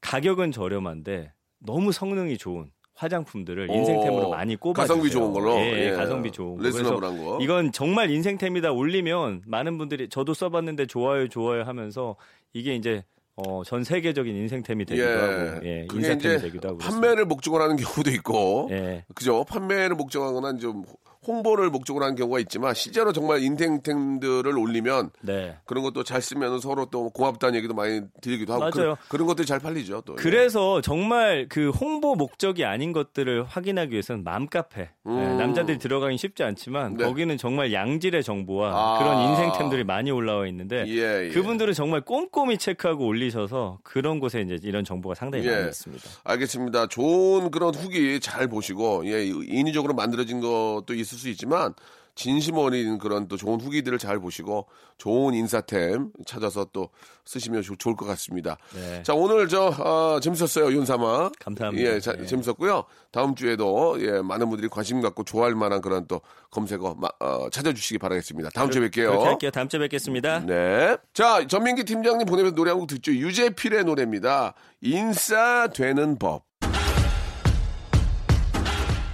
가격은 0.00 0.50
저렴한데 0.50 1.32
너무 1.60 1.92
성능이 1.92 2.38
좋은 2.38 2.70
화장품들을 2.96 3.70
인생템으로 3.70 4.28
오, 4.28 4.30
많이 4.30 4.56
꼽아 4.56 4.72
가성비 4.72 5.10
좋은 5.10 5.32
걸로? 5.32 5.56
예, 5.58 5.86
예. 5.86 5.90
가성비 5.92 6.32
좋은 6.32 6.56
거. 6.56 6.62
레즈너블한 6.62 7.24
거. 7.24 7.38
이건 7.40 7.70
정말 7.70 8.10
인생템이다 8.10 8.72
올리면 8.72 9.42
많은 9.46 9.78
분들이 9.78 10.08
저도 10.08 10.34
써봤는데 10.34 10.86
좋아요 10.86 11.28
좋아요 11.28 11.62
하면서 11.62 12.16
이게 12.52 12.74
이제 12.74 13.04
어, 13.36 13.62
전 13.64 13.84
세계적인 13.84 14.34
인생템이 14.34 14.86
되기도 14.86 15.08
하고 15.08 15.66
예, 15.66 15.86
인생템이 15.92 16.38
되기도 16.38 16.68
하고 16.68 16.78
판매를 16.78 17.26
목적으로 17.26 17.62
하는 17.64 17.76
경우도 17.76 18.10
있고, 18.12 18.68
예. 18.70 19.04
그죠? 19.14 19.44
판매를 19.44 19.94
목적으로는 19.94 20.58
좀 20.58 20.84
홍보를 21.26 21.70
목적으로 21.70 22.04
하는 22.04 22.16
경우가 22.16 22.38
있지만 22.40 22.74
실제로 22.74 23.12
정말 23.12 23.42
인생템들을 23.42 24.56
올리면 24.56 25.10
네. 25.22 25.56
그런 25.64 25.82
것도 25.82 26.04
잘 26.04 26.22
쓰면 26.22 26.60
서로 26.60 26.86
또 26.86 27.10
고맙다는 27.10 27.56
얘기도 27.56 27.74
많이 27.74 28.02
드리기도 28.20 28.52
하고 28.54 28.70
맞아요. 28.74 28.96
그, 29.08 29.16
런 29.16 29.26
것들이 29.26 29.46
잘 29.46 29.58
팔리죠. 29.58 30.02
또 30.04 30.14
그래서 30.16 30.80
정말 30.80 31.46
그 31.48 31.70
홍보 31.70 32.14
목적이 32.14 32.64
아닌 32.64 32.92
것들을 32.92 33.44
확인하기 33.44 33.92
위해서는 33.92 34.24
맘카페 34.24 34.90
예, 35.08 35.10
남자들이 35.10 35.78
들어가긴 35.78 36.18
쉽지 36.18 36.42
않지만 36.42 36.92
음. 36.92 36.96
네. 36.96 37.04
거기는 37.04 37.36
정말 37.36 37.72
양질의 37.72 38.22
정보와 38.22 38.72
아. 38.74 38.98
그런 38.98 39.30
인생템들이 39.30 39.84
많이 39.84 40.10
올라와 40.10 40.46
있는데 40.48 40.84
예, 40.86 41.26
예. 41.26 41.28
그분들은 41.30 41.74
정말 41.74 42.00
꼼꼼히 42.02 42.58
체크하고 42.58 43.06
올리셔서 43.06 43.78
그런 43.82 44.20
곳에 44.20 44.40
이제 44.40 44.58
이런 44.62 44.84
정보가 44.84 45.14
상당히 45.14 45.46
예. 45.46 45.50
많이 45.50 45.68
있습니다. 45.68 46.04
알겠습니다. 46.24 46.86
좋은 46.88 47.50
그런 47.50 47.74
후기 47.74 48.20
잘 48.20 48.48
보시고 48.48 49.02
예, 49.06 49.24
인위적으로 49.26 49.94
만들어진 49.94 50.40
것도 50.40 50.94
있을 50.94 51.15
수 51.16 51.28
있지만 51.28 51.74
진심 52.14 52.56
어린 52.56 52.96
그런 52.96 53.28
또 53.28 53.36
좋은 53.36 53.60
후기들을 53.60 53.98
잘 53.98 54.18
보시고 54.18 54.66
좋은 54.96 55.34
인사템 55.34 56.10
찾아서 56.24 56.66
또 56.72 56.88
쓰시면 57.26 57.60
좋- 57.60 57.78
좋을 57.78 57.94
것 57.94 58.06
같습니다. 58.06 58.56
네. 58.74 59.02
자 59.02 59.12
오늘 59.12 59.48
저 59.48 59.66
어, 59.66 60.18
재밌었어요 60.20 60.72
윤삼아. 60.72 61.32
감사합니다. 61.38 61.90
예, 61.94 62.00
자, 62.00 62.14
네. 62.14 62.24
재밌었고요. 62.24 62.84
다음 63.10 63.34
주에도 63.34 63.98
예, 64.00 64.22
많은 64.22 64.48
분들이 64.48 64.66
관심 64.68 65.02
갖고 65.02 65.24
좋아할 65.24 65.54
만한 65.54 65.82
그런 65.82 66.06
또 66.06 66.22
검색어 66.52 66.94
마- 66.98 67.10
어, 67.20 67.50
찾아주시기 67.50 67.98
바라겠습니다. 67.98 68.48
다음 68.54 68.70
주에 68.70 68.88
뵐게요. 68.88 69.08
그렇게 69.10 69.24
할게요. 69.26 69.50
다음 69.50 69.68
주에 69.68 69.78
뵙겠습니다. 69.80 70.40
네. 70.46 70.96
자, 71.12 71.46
전민기 71.46 71.84
팀장님 71.84 72.24
보내면서 72.26 72.56
노래 72.56 72.70
한 72.70 72.78
곡 72.80 72.86
듣죠. 72.88 73.12
유재필의 73.12 73.84
노래입니다. 73.84 74.54
인싸 74.80 75.68
되는 75.74 76.18
법. 76.18 76.44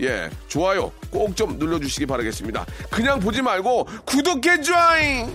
예, 0.00 0.30
좋아요 0.48 0.90
꼭 1.10 1.34
좀 1.34 1.58
눌러주시기 1.58 2.06
바라겠습니다. 2.06 2.64
그냥 2.90 3.18
보지 3.18 3.42
말고 3.42 3.86
구독해 4.04 4.60
줘잉! 4.60 5.34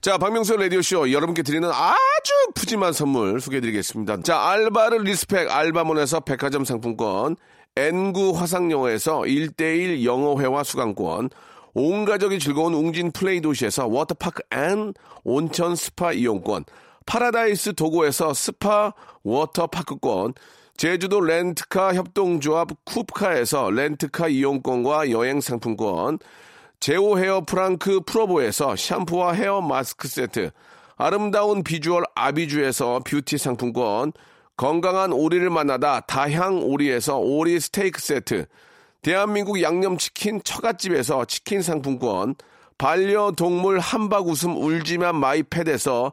자, 0.00 0.18
박명수 0.18 0.56
라디오쇼 0.56 1.12
여러분께 1.12 1.42
드리는 1.42 1.66
아주 1.70 2.32
푸짐한 2.54 2.92
선물 2.92 3.40
소개해드리겠습니다. 3.40 4.20
자, 4.22 4.38
알바를 4.50 5.02
respect 5.04 5.50
알바몬에서 5.50 6.20
백화점 6.20 6.64
상품권, 6.64 7.36
엔구 7.76 8.32
화상영어에서 8.36 9.20
1대1 9.22 10.04
영어회화 10.04 10.62
수강권, 10.62 11.30
온 11.72 12.04
가족이 12.04 12.38
즐거운 12.38 12.74
웅진 12.74 13.12
플레이 13.12 13.40
도시에서 13.40 13.86
워터파크 13.86 14.42
and 14.52 14.92
온천 15.24 15.74
스파 15.74 16.12
이용권, 16.12 16.64
파라다이스 17.06 17.74
도고에서 17.74 18.34
스파 18.34 18.92
워터파크권, 19.22 20.34
제주도 20.76 21.20
렌트카 21.20 21.94
협동조합 21.94 22.68
쿱카에서 22.84 23.72
렌트카 23.72 24.28
이용권과 24.28 25.10
여행 25.10 25.40
상품권, 25.40 26.18
제오 26.80 27.18
헤어 27.18 27.42
프랑크 27.42 28.00
프로보에서 28.06 28.76
샴푸와 28.76 29.32
헤어 29.32 29.60
마스크 29.60 30.08
세트, 30.08 30.50
아름다운 30.96 31.62
비주얼 31.62 32.04
아비주에서 32.14 33.00
뷰티 33.04 33.38
상품권, 33.38 34.12
건강한 34.56 35.12
오리를 35.12 35.48
만나다 35.50 36.00
다향 36.00 36.62
오리에서 36.62 37.18
오리 37.18 37.58
스테이크 37.60 38.00
세트, 38.00 38.46
대한민국 39.02 39.60
양념치킨 39.60 40.42
처갓집에서 40.42 41.26
치킨 41.26 41.62
상품권, 41.62 42.34
반려동물 42.78 43.78
함박 43.78 44.26
웃음 44.28 44.56
울지마 44.56 45.16
마이펫에서 45.16 46.12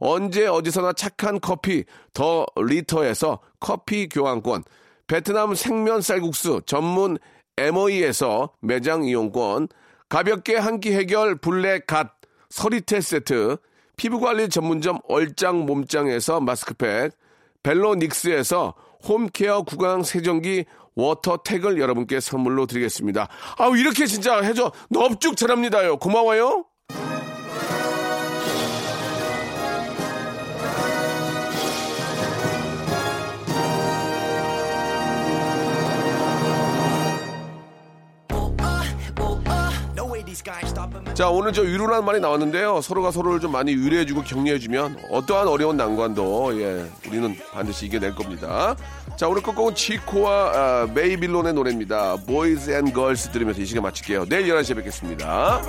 언제 0.00 0.46
어디서나 0.46 0.92
착한 0.92 1.40
커피 1.40 1.84
더 2.12 2.46
리터에서 2.56 3.40
커피 3.60 4.08
교환권, 4.08 4.64
베트남 5.06 5.54
생면 5.54 6.00
쌀국수 6.00 6.62
전문 6.66 7.18
MOE에서 7.56 8.50
매장 8.60 9.04
이용권, 9.04 9.68
가볍게 10.08 10.56
한 10.56 10.80
끼 10.80 10.92
해결 10.92 11.36
블랙 11.36 11.86
갓 11.86 12.12
서리테 12.50 13.00
세트, 13.00 13.56
피부관리 13.96 14.48
전문점 14.48 14.98
얼짱 15.08 15.66
몸짱에서 15.66 16.40
마스크팩, 16.40 17.12
벨로닉스에서 17.62 18.74
홈케어 19.08 19.62
구강 19.62 20.02
세정기 20.02 20.64
워터택을 20.94 21.80
여러분께 21.80 22.20
선물로 22.20 22.66
드리겠습니다. 22.66 23.28
아우 23.58 23.76
이렇게 23.76 24.06
진짜 24.06 24.40
해줘 24.40 24.70
넙죽 24.90 25.36
잘합니다요. 25.36 25.96
고마워요. 25.98 26.64
자 41.14 41.28
오늘 41.28 41.52
저 41.52 41.62
위로라는 41.62 42.04
말이 42.04 42.20
나왔는데요. 42.20 42.80
서로가 42.80 43.10
서로를 43.10 43.40
좀 43.40 43.52
많이 43.52 43.74
위로해주고 43.74 44.22
격려해주면 44.22 45.06
어떠한 45.10 45.48
어려운 45.48 45.76
난관도 45.76 46.60
예 46.60 46.84
우리는 47.08 47.36
반드시 47.52 47.86
이겨낼 47.86 48.14
겁니다. 48.14 48.74
자 49.16 49.28
오늘 49.28 49.42
끝곡은 49.42 49.74
지코와 49.74 50.52
아, 50.54 50.86
베이빌론의 50.94 51.54
노래입니다. 51.54 52.16
Boys 52.26 52.70
and 52.70 52.92
Girls 52.92 53.30
들으면서 53.30 53.60
이 53.60 53.66
시간 53.66 53.82
마칠게요. 53.84 54.26
내일 54.28 54.48
11시에 54.48 54.76
뵙겠습니다. 54.76 55.60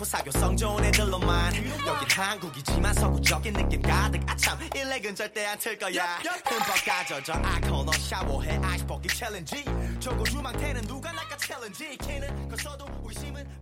많고 0.00 0.04
사교성 0.04 0.56
좋은 0.56 0.84
애들로만. 0.84 1.54
여긴 1.86 2.08
한국이지만 2.10 2.94
서구적인 2.94 3.52
느낌 3.52 3.82
가득. 3.82 4.20
아참 4.26 4.58
일렉은 4.74 5.14
절대 5.14 5.46
안 5.46 5.58
틀 5.58 5.78
거야. 5.78 6.18
흠뻑 6.18 6.84
가져져 6.84 7.34
아코너 7.34 7.92
샤워해. 7.92 8.58
아이스 8.62 8.86
벗기 8.86 9.08
챌린지 9.08 9.64
저고 10.00 10.24
주망태는 10.24 10.82
누가 10.82 11.12
날까 11.12 11.36
챌린지 11.36 11.96
키는 11.98 12.48
컸어도 12.48 12.86
의심은 13.04 13.59